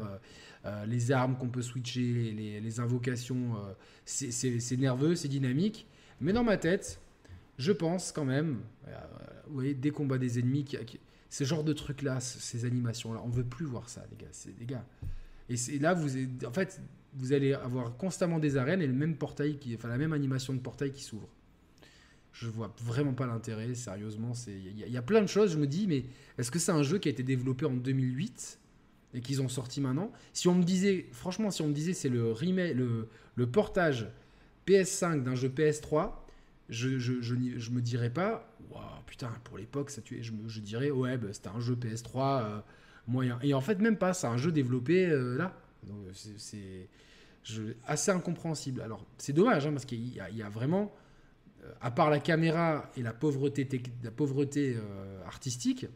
[0.65, 3.73] euh, les armes qu'on peut switcher, les, invocations, euh,
[4.05, 5.87] c'est nerveux, c'est dynamique.
[6.19, 6.99] Mais dans ma tête,
[7.57, 8.91] je pense quand même, euh,
[9.47, 10.77] vous voyez, des combats des ennemis, qui,
[11.29, 14.31] ce genre de trucs-là, ces animations-là, on veut plus voir ça, les gars.
[14.59, 14.85] Les gars.
[15.49, 20.53] Et là, vous, allez avoir constamment des arènes et le même portail, la même animation
[20.53, 21.27] de portail qui s'ouvre.
[22.31, 24.33] Je vois vraiment pas l'intérêt, sérieusement.
[24.47, 26.05] Il y, a plein de choses, je me dis, mais
[26.37, 28.59] est-ce que c'est un jeu qui a été développé en 2008
[29.15, 30.11] et qu'ils ont sorti maintenant?
[30.33, 34.07] Si on me disait, franchement, si on me disait c'est le portage
[34.67, 36.11] PS5 d'un jeu PS3,
[36.69, 40.01] je, je, me dirais pas, wow, putain, pour l'époque, ça.
[40.07, 42.59] Je, dirais, ouais, bah, c'était un jeu PS3 euh,
[43.09, 43.39] moyen.
[43.41, 45.53] Et en fait, même pas, c'est un jeu développé euh, là.
[45.83, 46.87] Donc, c'est
[47.87, 48.81] assez incompréhensible.
[48.81, 50.93] Alors, c'est dommage, hein, parce qu'il y, a vraiment,
[51.63, 53.65] euh, à part la caméra et la pauvreté,
[54.15, 54.77] pauvreté
[55.25, 55.87] artistique,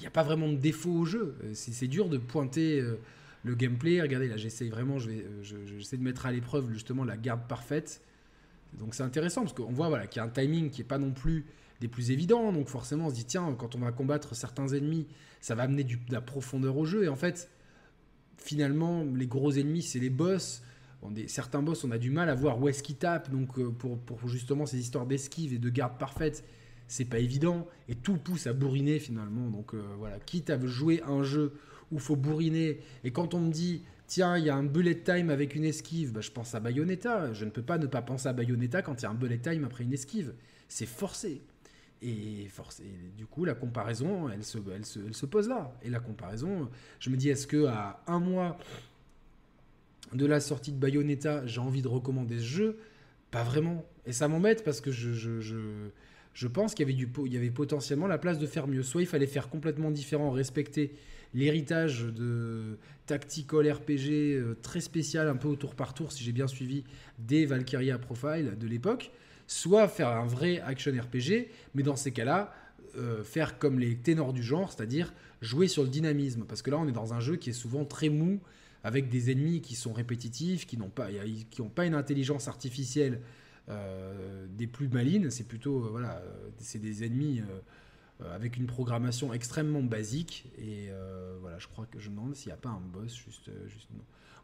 [0.00, 1.36] il n'y a pas vraiment de défaut au jeu.
[1.44, 2.98] Euh, c'est dur de pointer euh,
[3.44, 4.00] le gameplay.
[4.00, 7.46] Regardez, là, j'essaie vraiment, je vais, euh, j'essaie de mettre à l'épreuve justement la garde
[7.46, 8.00] parfaite.
[8.78, 10.96] Donc c'est intéressant parce qu'on voit voilà, qu'il y a un timing qui n'est pas
[10.96, 11.44] non plus
[11.80, 12.52] des plus évidents.
[12.52, 15.06] Donc forcément, on se dit, tiens, quand on va combattre certains ennemis,
[15.40, 17.04] ça va amener de la profondeur au jeu.
[17.04, 17.50] Et en fait,
[18.36, 20.62] finalement, les gros ennemis, c'est les boss.
[21.26, 23.30] certains boss, on a du mal à voir où est-ce qu'ils tapent.
[23.30, 26.44] Donc pour, pour justement ces histoires d'esquive et de garde parfaite,
[26.90, 29.48] c'est pas évident et tout pousse à bourriner finalement.
[29.48, 31.54] Donc euh, voilà, quitte à jouer un jeu
[31.92, 35.30] où faut bourriner et quand on me dit tiens, il y a un bullet time
[35.30, 37.32] avec une esquive, bah, je pense à Bayonetta.
[37.32, 39.38] Je ne peux pas ne pas penser à Bayonetta quand il y a un bullet
[39.38, 40.34] time après une esquive.
[40.68, 41.42] C'est forcé.
[42.02, 42.84] Et, forcé.
[43.16, 45.74] du coup, la comparaison, elle se, elle, se, elle se pose là.
[45.82, 48.56] Et la comparaison, je me dis, est-ce que à un mois
[50.14, 52.78] de la sortie de Bayonetta, j'ai envie de recommander ce jeu?
[53.30, 53.84] Pas vraiment.
[54.06, 55.90] Et ça m'embête parce que je, je, je
[56.32, 58.82] je pense qu'il y, avait du, il y avait potentiellement la place de faire mieux.
[58.82, 60.92] Soit il fallait faire complètement différent, respecter
[61.34, 66.32] l'héritage de tactical RPG euh, très spécial, un peu au tour par tour, si j'ai
[66.32, 66.84] bien suivi,
[67.18, 69.10] des Valkyria Profile de l'époque,
[69.50, 72.54] soit faire un vrai action RPG, mais dans ces cas-là,
[72.96, 76.44] euh, faire comme les ténors du genre, c'est-à-dire jouer sur le dynamisme.
[76.44, 78.38] Parce que là, on est dans un jeu qui est souvent très mou,
[78.84, 81.08] avec des ennemis qui sont répétitifs, qui n'ont pas,
[81.50, 83.20] qui pas une intelligence artificielle
[84.56, 86.20] des plus malines, c'est plutôt voilà,
[86.58, 87.40] c'est des ennemis
[88.32, 90.50] avec une programmation extrêmement basique.
[90.58, 90.88] Et
[91.40, 93.88] voilà, je crois que je me demande s'il n'y a pas un boss juste, juste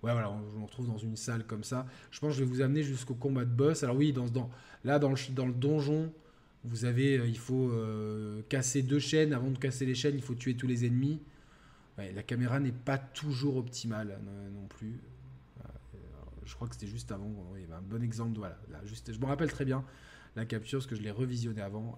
[0.03, 1.87] Ouais, voilà, on, me retrouve dans une salle comme ça.
[2.11, 3.83] Je pense que je vais vous amener jusqu'au combat de boss.
[3.83, 4.15] Alors oui,
[4.85, 6.13] là, dans le, donjon,
[6.65, 7.73] vous avez, il faut
[8.49, 9.33] casser deux chaînes.
[9.33, 11.21] Avant de casser les chaînes, il faut tuer tous les ennemis
[11.99, 15.01] la caméra n'est pas toujours optimale euh, non, plus.
[15.61, 15.69] Euh,
[16.45, 17.31] je crois que c'était juste avant.
[17.73, 18.39] Un bon exemple.
[18.39, 19.85] Voilà, juste, je me rappelle très bien
[20.37, 21.97] la capture, parce que je l'ai revisionné avant.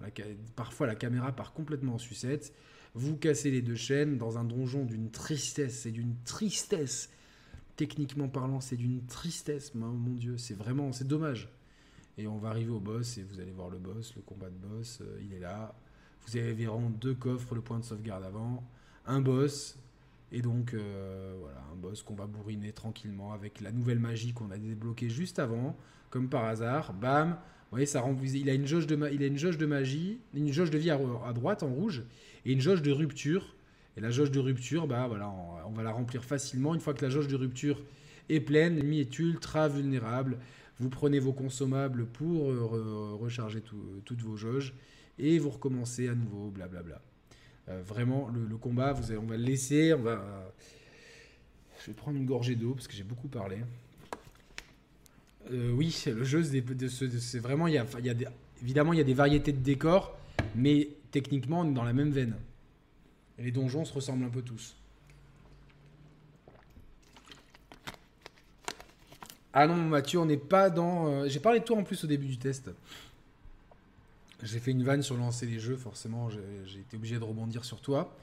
[0.55, 2.53] parfois, la caméra part complètement en sucette.
[2.95, 5.81] Vous cassez les deux chaînes dans un donjon d'une tristesse.
[5.81, 7.09] C'est d'une tristesse.
[7.79, 9.73] Techniquement parlant, c'est d'une tristesse.
[9.73, 11.47] Mon, mon Dieu, c'est vraiment, c'est dommage.
[12.17, 14.67] Et on va arriver au boss et vous allez voir le boss, le combat de
[14.67, 14.99] boss.
[14.99, 15.73] Euh, il est là.
[16.27, 18.67] Vous avez vraiment deux coffres, le point de sauvegarde avant,
[19.05, 19.77] un boss,
[20.33, 24.51] et donc, euh, voilà, un boss qu'on va bourriner tranquillement avec la nouvelle magie qu'on
[24.51, 25.77] a débloquée juste avant,
[26.09, 26.91] comme par hasard.
[26.91, 27.35] Bam Vous
[27.71, 30.69] voyez, ça rend, il, une jauge de il a une jauge de magie, une jauge
[30.69, 30.97] de vie à,
[31.33, 32.03] droite en rouge,
[32.43, 33.55] et une jauge de rupture.
[33.97, 35.29] Et la jauge de rupture, bah voilà,
[35.65, 36.73] on, va la remplir facilement.
[36.73, 37.81] Une fois que la jauge de rupture
[38.29, 40.37] est pleine, l'ennemi est ultra vulnérable.
[40.79, 43.61] Vous prenez vos consommables pour euh, recharger
[44.05, 44.73] toutes vos jauges,
[45.17, 46.81] et vous recommencez à nouveau, blablabla.
[46.81, 46.99] Bla
[47.67, 47.75] bla.
[47.75, 49.89] Euh, vraiment, le, combat, on va le laisser.
[49.89, 53.57] Je vais prendre une gorgée d'eau parce que j'ai beaucoup parlé.
[55.51, 57.67] Euh, oui, le jeu, c'est vraiment.
[57.67, 57.85] Y a
[58.61, 60.17] évidemment, il y a des variétés de décors,
[60.55, 62.35] mais techniquement, on est dans la même veine.
[63.39, 64.75] Les donjons se ressemblent un peu tous.
[69.53, 71.07] Ah non, Mathieu, on n'est pas dans.
[71.07, 72.69] Euh, j'ai parlé de toi en plus au début du test.
[74.43, 77.81] J'ai fait une vanne sur lancer les jeux, forcément, j'ai été obligé de rebondir sur
[77.81, 78.15] toi.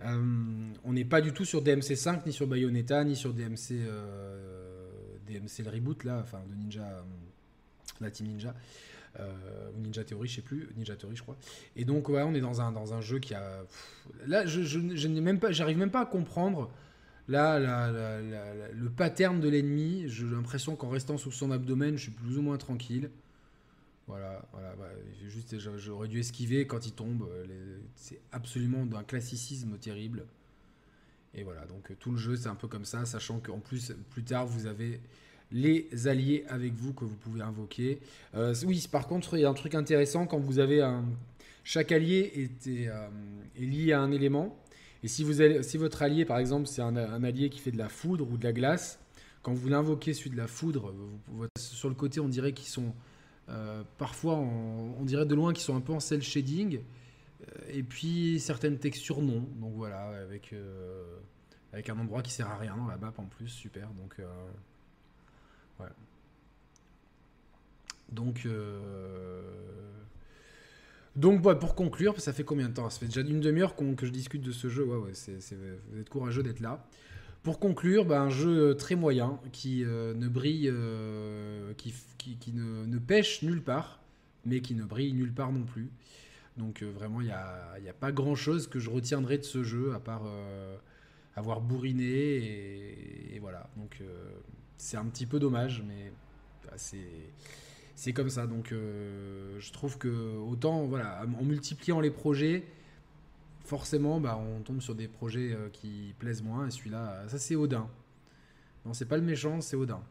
[0.00, 3.72] Euh, on n'est pas du tout sur DMC 5, ni sur Bayonetta, ni sur DMC,
[3.72, 4.88] euh,
[5.26, 7.04] DMC le reboot, là, enfin, de Ninja,
[8.00, 8.54] la Team Ninja.
[9.18, 11.36] Ou Ninja Theory, je sais plus, Ninja Theory, je crois.
[11.76, 13.64] Et donc, on est dans un, dans un jeu qui a.
[14.26, 16.70] là, je, je, n'ai même pas, à comprendre.
[17.26, 22.38] Là, le pattern de l'ennemi, j'ai l'impression qu'en restant sous son abdomen, je suis plus
[22.38, 23.10] ou moins tranquille.
[24.06, 24.74] Voilà, voilà,
[25.28, 27.26] juste j'aurais dû esquiver quand il tombe.
[27.30, 30.26] Euh, c'est absolument d'un classicisme terrible.
[31.32, 34.22] Et voilà, donc tout le jeu c'est un peu comme ça, sachant qu'en plus plus
[34.22, 35.00] tard vous avez
[35.54, 38.00] les alliés avec vous que vous pouvez invoquer.
[38.34, 41.04] Euh, oui, par contre il y a un truc intéressant quand vous avez un
[41.62, 43.08] chaque allié est, euh,
[43.56, 44.58] lié à un élément.
[45.02, 47.88] Et si, vous si votre allié, par exemple, c'est un, allié qui fait de la
[47.88, 48.98] foudre ou de la glace,
[49.42, 50.94] quand vous l'invoquez celui de la foudre,
[51.58, 52.94] sur le côté, on dirait qu'ils sont
[53.50, 56.80] euh, parfois, on, dirait de loin qu'ils sont un peu en cel shading.
[57.70, 59.46] Et puis certaines textures non.
[59.56, 60.54] Donc voilà, avec,
[61.72, 63.88] avec un endroit qui sert à rien dans la map en plus, super.
[64.00, 64.16] Donc
[68.12, 68.46] Donc
[71.16, 72.90] donc pour conclure, ça fait combien de temps?
[72.90, 74.84] Ça fait déjà une demi-heure que je discute de ce jeu.
[74.84, 76.84] Ouais, ouais, vous êtes courageux d'être là.
[77.44, 81.92] Pour conclure, bah, un jeu très moyen qui euh, ne brille, euh, qui,
[82.54, 84.00] ne, pêche nulle part,
[84.46, 85.90] mais qui ne brille nulle part non plus.
[86.56, 90.00] Donc euh, vraiment, il n'y a, pas grand-chose que je retiendrai de ce jeu, à
[90.00, 90.22] part
[91.36, 93.68] avoir bourriné, et, voilà.
[93.76, 94.00] Donc
[94.76, 96.12] c'est un petit peu dommage, mais
[96.64, 96.74] bah,
[97.94, 98.46] c'est comme ça.
[98.46, 102.64] Donc je trouve que autant, voilà, en multipliant les projets,
[103.64, 106.66] forcément, bah, on tombe sur des projets euh, qui plaisent moins.
[106.66, 107.88] Et celui-là, ça c'est Odin.
[108.84, 110.02] Non, c'est pas le méchant, c'est Odin.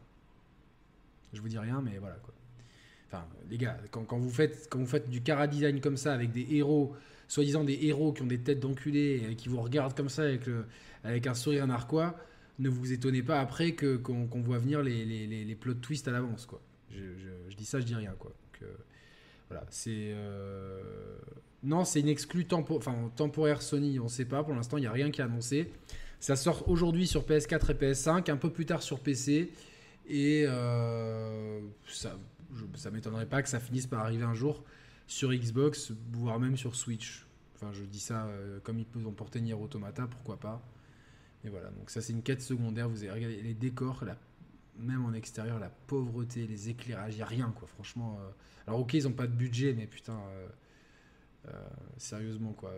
[1.32, 2.34] Je vous dis rien, mais voilà quoi.
[3.06, 6.32] Enfin, les gars, quand, vous faites, quand vous faites du cara design comme ça, avec
[6.32, 6.94] des héros,
[7.28, 10.42] soi-disant des héros qui ont des têtes d'enculés et qui vous regardent comme ça avec,
[11.04, 12.16] avec un sourire narquois,
[12.58, 16.12] ne vous étonnez pas après que, qu'on, voit venir les, les, les, plot twists à
[16.12, 16.46] l'avance.
[16.46, 16.60] quoi.
[16.90, 18.14] Je, dis ça, je dis rien.
[18.18, 18.32] quoi.
[18.62, 18.74] Euh,
[19.48, 20.12] voilà, c'est.
[20.12, 21.16] Euh,
[21.62, 24.42] non, c'est une exclue temporaire Sony, on ne sait pas.
[24.44, 25.72] Pour l'instant, il n'y a rien qui est annoncé.
[26.20, 29.52] Ça sort aujourd'hui sur PS4 et PS5, un peu plus tard sur PC.
[30.06, 32.16] Et euh, ça
[32.52, 34.62] ne m'étonnerait pas que ça finisse par arriver un jour
[35.06, 37.26] sur Xbox, voire même sur Switch.
[37.54, 38.28] Enfin, je dis ça
[38.62, 40.62] comme ils peuvent emporter Nier Automata, pourquoi pas.
[41.44, 42.88] Et voilà, donc ça c'est une quête secondaire.
[42.88, 44.04] Vous avez regardé les décors,
[44.78, 48.18] même en extérieur, la pauvreté, les éclairages, il n'y a rien quoi, franchement.
[48.20, 48.30] Euh.
[48.66, 50.18] Alors ok, ils n'ont pas de budget, mais putain,
[51.48, 51.50] euh,
[51.98, 52.72] sérieusement, quoi.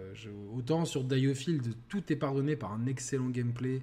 [0.55, 3.83] autant sur Diofield, tout est pardonné par un excellent gameplay.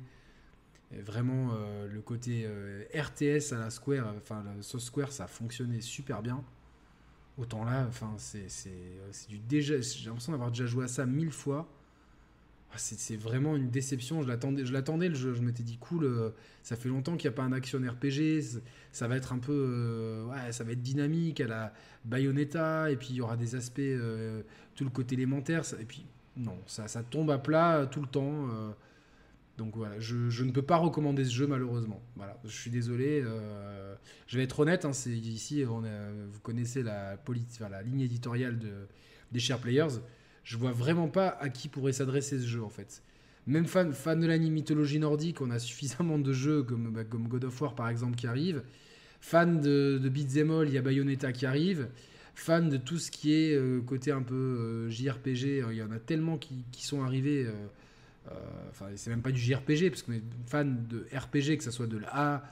[1.01, 5.81] Vraiment, euh, le côté euh, RTS à la Square, enfin, la Square, ça a fonctionné
[5.81, 6.43] super bien.
[7.37, 8.47] Autant là, enfin, c'est
[9.27, 9.79] du déjà.
[9.81, 11.67] J'ai l'impression d'avoir déjà joué à ça mille fois.
[12.73, 14.23] Ah, c'est vraiment une déception.
[14.23, 15.09] Je l'attendais, je l'attendais
[15.41, 16.05] m'étais dit cool.
[16.05, 16.29] Euh,
[16.63, 18.61] ça fait longtemps qu'il n'y a pas un action RPG.
[18.91, 22.89] Ça va être un peu, euh, ouais, ça va être dynamique à la Bayonetta.
[22.89, 24.41] Et puis il y aura des aspects, euh,
[24.75, 25.63] tout le côté élémentaire.
[25.79, 26.05] et puis
[26.35, 28.49] non, ça, ça tombe à plat tout le temps.
[29.59, 32.01] donc voilà, je, ne peux pas recommander ce jeu malheureusement.
[32.15, 33.23] Voilà, je suis désolé.
[34.25, 34.83] je vais être honnête.
[34.85, 37.17] Hein, c'est ici, vous connaissez la,
[37.69, 38.87] la ligne éditoriale de,
[39.31, 39.99] des Share Players
[40.43, 43.01] je vois vraiment pas à qui pourrait s'adresser ce jeu en fait.
[43.45, 47.45] Même fan, de l'anime mythologie nordique, on a suffisamment de jeux comme, bah, comme God
[47.45, 48.63] of War par exemple qui arrivent.
[49.21, 51.87] Fan de, de Beat'em il y a Bayonetta qui arrive.
[52.35, 55.91] Fan de tout ce qui est euh, côté un peu euh, JRPG, il y en
[55.91, 57.45] a tellement qui, qui sont arrivés.
[57.45, 58.31] Euh,
[58.69, 61.87] enfin, c'est même pas du JRPG, parce qu'on est fan de RPG, que ce soit
[61.87, 62.43] de la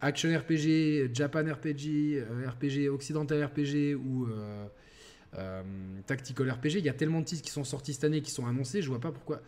[0.00, 4.66] Action RPG, Japan RPG, RPG Occidental RPG ou euh,
[6.06, 6.76] tactical RPG.
[6.76, 8.82] Il y a tellement de titres qui sont sortis cette année, qui sont annoncés.
[8.82, 9.40] Je vois pas pourquoi,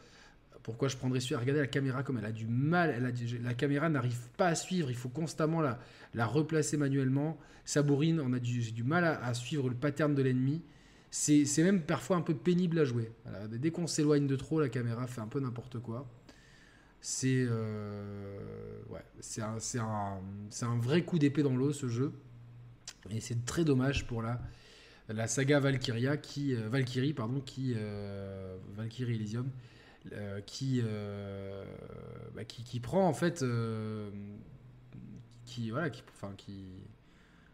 [0.63, 2.95] pourquoi je prendrais celui à regarder la caméra comme elle a du mal.
[2.97, 3.11] Elle a
[3.43, 4.91] la caméra n'arrive pas à suivre.
[4.91, 5.79] Il faut constamment la,
[6.15, 7.39] la replacer manuellement.
[7.65, 8.21] Ça bourrine.
[8.21, 10.63] On a du, du mal à, suivre le pattern de l'ennemi.
[11.11, 13.13] C'est même parfois un peu pénible à jouer.
[13.51, 16.09] Dès qu'on s'éloigne de trop, la caméra fait un peu n'importe quoi.
[17.05, 18.39] C'est euh,
[18.89, 19.03] ouais,
[19.39, 22.13] un, un, un, vrai coup d'épée dans l'eau ce jeu.
[23.11, 24.41] Et c'est très dommage pour la
[25.13, 29.49] la saga Valkyria qui euh, Valkyrie pardon qui euh, Valkyrie Elysium
[30.13, 30.83] euh, qui,
[32.35, 33.45] bah, qui, qui prend en fait
[35.45, 36.65] qui voilà qui enfin qui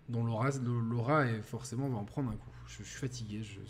[0.09, 2.51] dont l'aura l'aura est forcément va en prendre un coup.
[2.67, 3.61] Je, suis fatigué, je,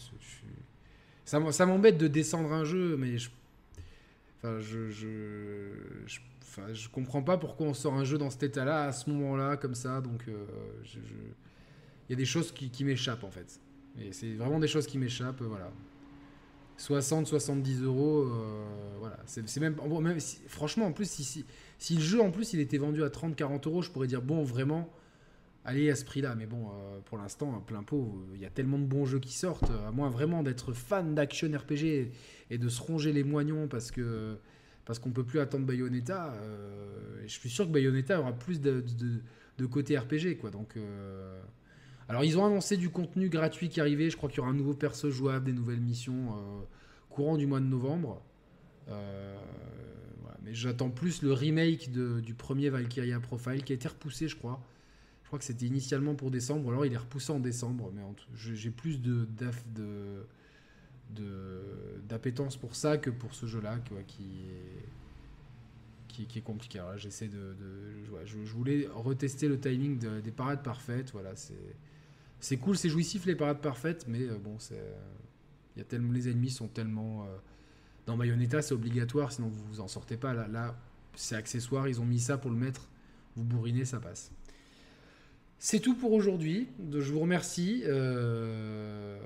[1.25, 3.31] ça, m'embête de descendre un jeu mais je
[4.39, 5.73] enfin je je,
[6.73, 9.75] je comprends pas pourquoi on sort un jeu dans cet état-là à ce moment-là comme
[9.75, 10.25] ça donc
[10.89, 13.61] il y a des choses qui m'échappent en fait.
[14.01, 15.71] Et c'est vraiment des choses qui m'échappent, voilà.
[16.77, 18.65] 60, 70 euros, euh,
[19.01, 19.19] voilà.
[19.27, 19.77] C'est même,
[20.47, 21.45] franchement, en plus, si,
[21.79, 24.23] si, le jeu en plus il était vendu à 30, 40 euros, je pourrais dire
[24.23, 24.89] bon, vraiment,
[25.65, 26.37] allez à ce prix-là.
[26.37, 29.33] Mais bon, euh, pour l'instant, plein pot, il y a tellement de bons jeux qui
[29.33, 32.13] sortent, à moins vraiment d'être fan d'action RPG
[32.51, 34.37] et de se ronger les moignons parce que
[34.85, 36.33] parce qu'on peut plus attendre Bayonetta.
[36.33, 39.21] Euh, je suis sûr que Bayonetta aura plus de, de,
[39.59, 40.51] de côté RPG, quoi.
[40.51, 40.77] Donc
[42.09, 44.09] alors, ils ont annoncé du contenu gratuit qui arrivait.
[44.09, 46.61] Je crois qu'il y aura un nouveau perso jouable, des nouvelles missions euh,
[47.11, 48.23] courant du mois de novembre.
[48.89, 49.37] Euh,
[50.43, 54.61] Mais j'attends plus le remake du premier Valkyria Profile qui a été repoussé, je crois.
[55.23, 57.93] Je crois que c'était initialement pour décembre, alors il est repoussé en décembre.
[57.95, 58.01] Mais
[58.35, 59.29] j'ai plus de,
[62.09, 64.89] d'appétence pour ça que pour ce jeu-là, qui est
[66.09, 66.83] qui, est compliqué.
[66.97, 67.55] j'essaie de,
[68.25, 71.13] je, voulais retester le timing des parades parfaites.
[71.13, 71.77] Voilà, c'est
[72.41, 74.83] c'est cool, c'est jouissif les parades parfaites, mais euh, bon, c'est,
[75.77, 77.25] y a tellement, les ennemis sont tellement.
[77.25, 77.37] Euh,
[78.07, 80.33] dans Bayonetta, c'est obligatoire, sinon vous vous en sortez pas.
[80.33, 80.77] Là, là
[81.15, 82.89] c'est accessoire, ils ont mis ça pour le mettre.
[83.37, 84.33] Vous bourrinez, ça passe.
[85.59, 86.69] C'est tout pour aujourd'hui.
[86.91, 87.83] Je vous remercie.
[87.87, 89.19] Euh,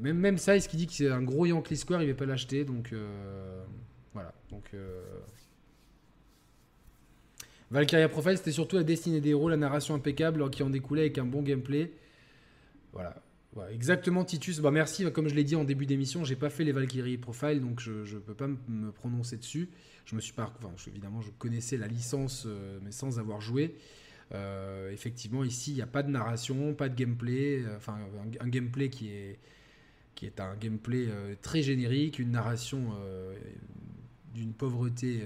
[0.00, 2.18] même, même ça, ce qui dit que c'est un gros Yankee Square, il ne va
[2.18, 2.64] pas l'acheter.
[2.64, 2.92] Donc
[4.12, 4.34] voilà.
[4.50, 4.72] Donc
[7.72, 11.16] Valkyria Profile, c'était surtout la destinée des héros, la narration impeccable qui en découlait avec
[11.16, 11.90] un bon gameplay.
[12.92, 13.16] Voilà.
[13.70, 14.60] exactement, Titus.
[14.60, 17.62] Bah, merci, comme je l'ai dit en début d'émission, j'ai pas fait les Valkyrie Profile,
[17.62, 19.70] donc je ne peux pas me prononcer dessus.
[20.04, 20.52] Je me suis pas,
[20.86, 23.74] évidemment, je connaissais la licence, euh, mais sans avoir joué.
[24.34, 27.98] Euh, effectivement, ici, il n'y a pas de narration, pas de gameplay, euh, enfin,
[28.38, 29.38] un, gameplay qui est
[30.40, 31.08] un gameplay
[31.40, 32.92] très générique, une narration
[34.34, 35.22] d'une pauvreté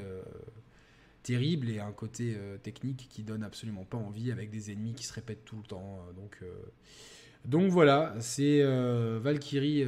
[1.27, 5.05] terrible et un côté euh, technique qui donne absolument pas envie avec des ennemis qui
[5.05, 5.99] se répètent tout le temps.
[5.99, 6.47] Euh, donc, euh,
[7.45, 8.63] donc voilà, c'est
[9.21, 9.85] Valkyrie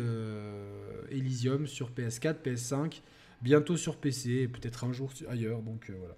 [1.11, 3.03] Elysium sur PS4, PS5,
[3.41, 5.63] bientôt sur PC et peut-être un jour ailleurs.
[5.63, 6.15] Donc voilà.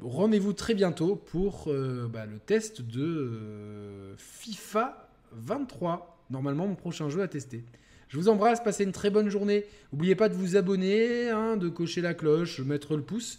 [0.00, 1.72] Rendez-vous très bientôt pour
[2.10, 6.24] bah, le test de FIFA 23.
[6.30, 7.64] Normalement, mon prochain jeu à tester.
[8.12, 9.64] Je vous embrasse, passez une très bonne journée.
[9.90, 13.38] N'oubliez pas de vous abonner, hein, de cocher la cloche, mettre le pouce.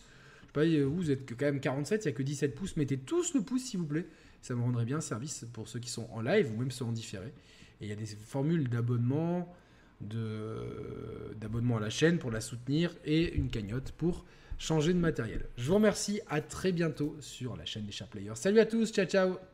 [0.56, 2.76] Je euh, vous êtes quand même 47, il n'y a que 17 pouces.
[2.76, 4.08] Mettez tous le pouce s'il vous plaît.
[4.42, 6.92] Ça me rendrait bien service pour ceux qui sont en live ou même ceux en
[6.92, 7.28] différé.
[7.82, 9.54] Et il y a des formules d'abonnement,
[10.02, 14.26] d'abonnement à la chaîne pour la soutenir et une cagnotte pour
[14.58, 15.46] changer de matériel.
[15.56, 18.34] Je vous remercie, à très bientôt sur la chaîne des Chers Players.
[18.34, 19.53] Salut à tous, ciao ciao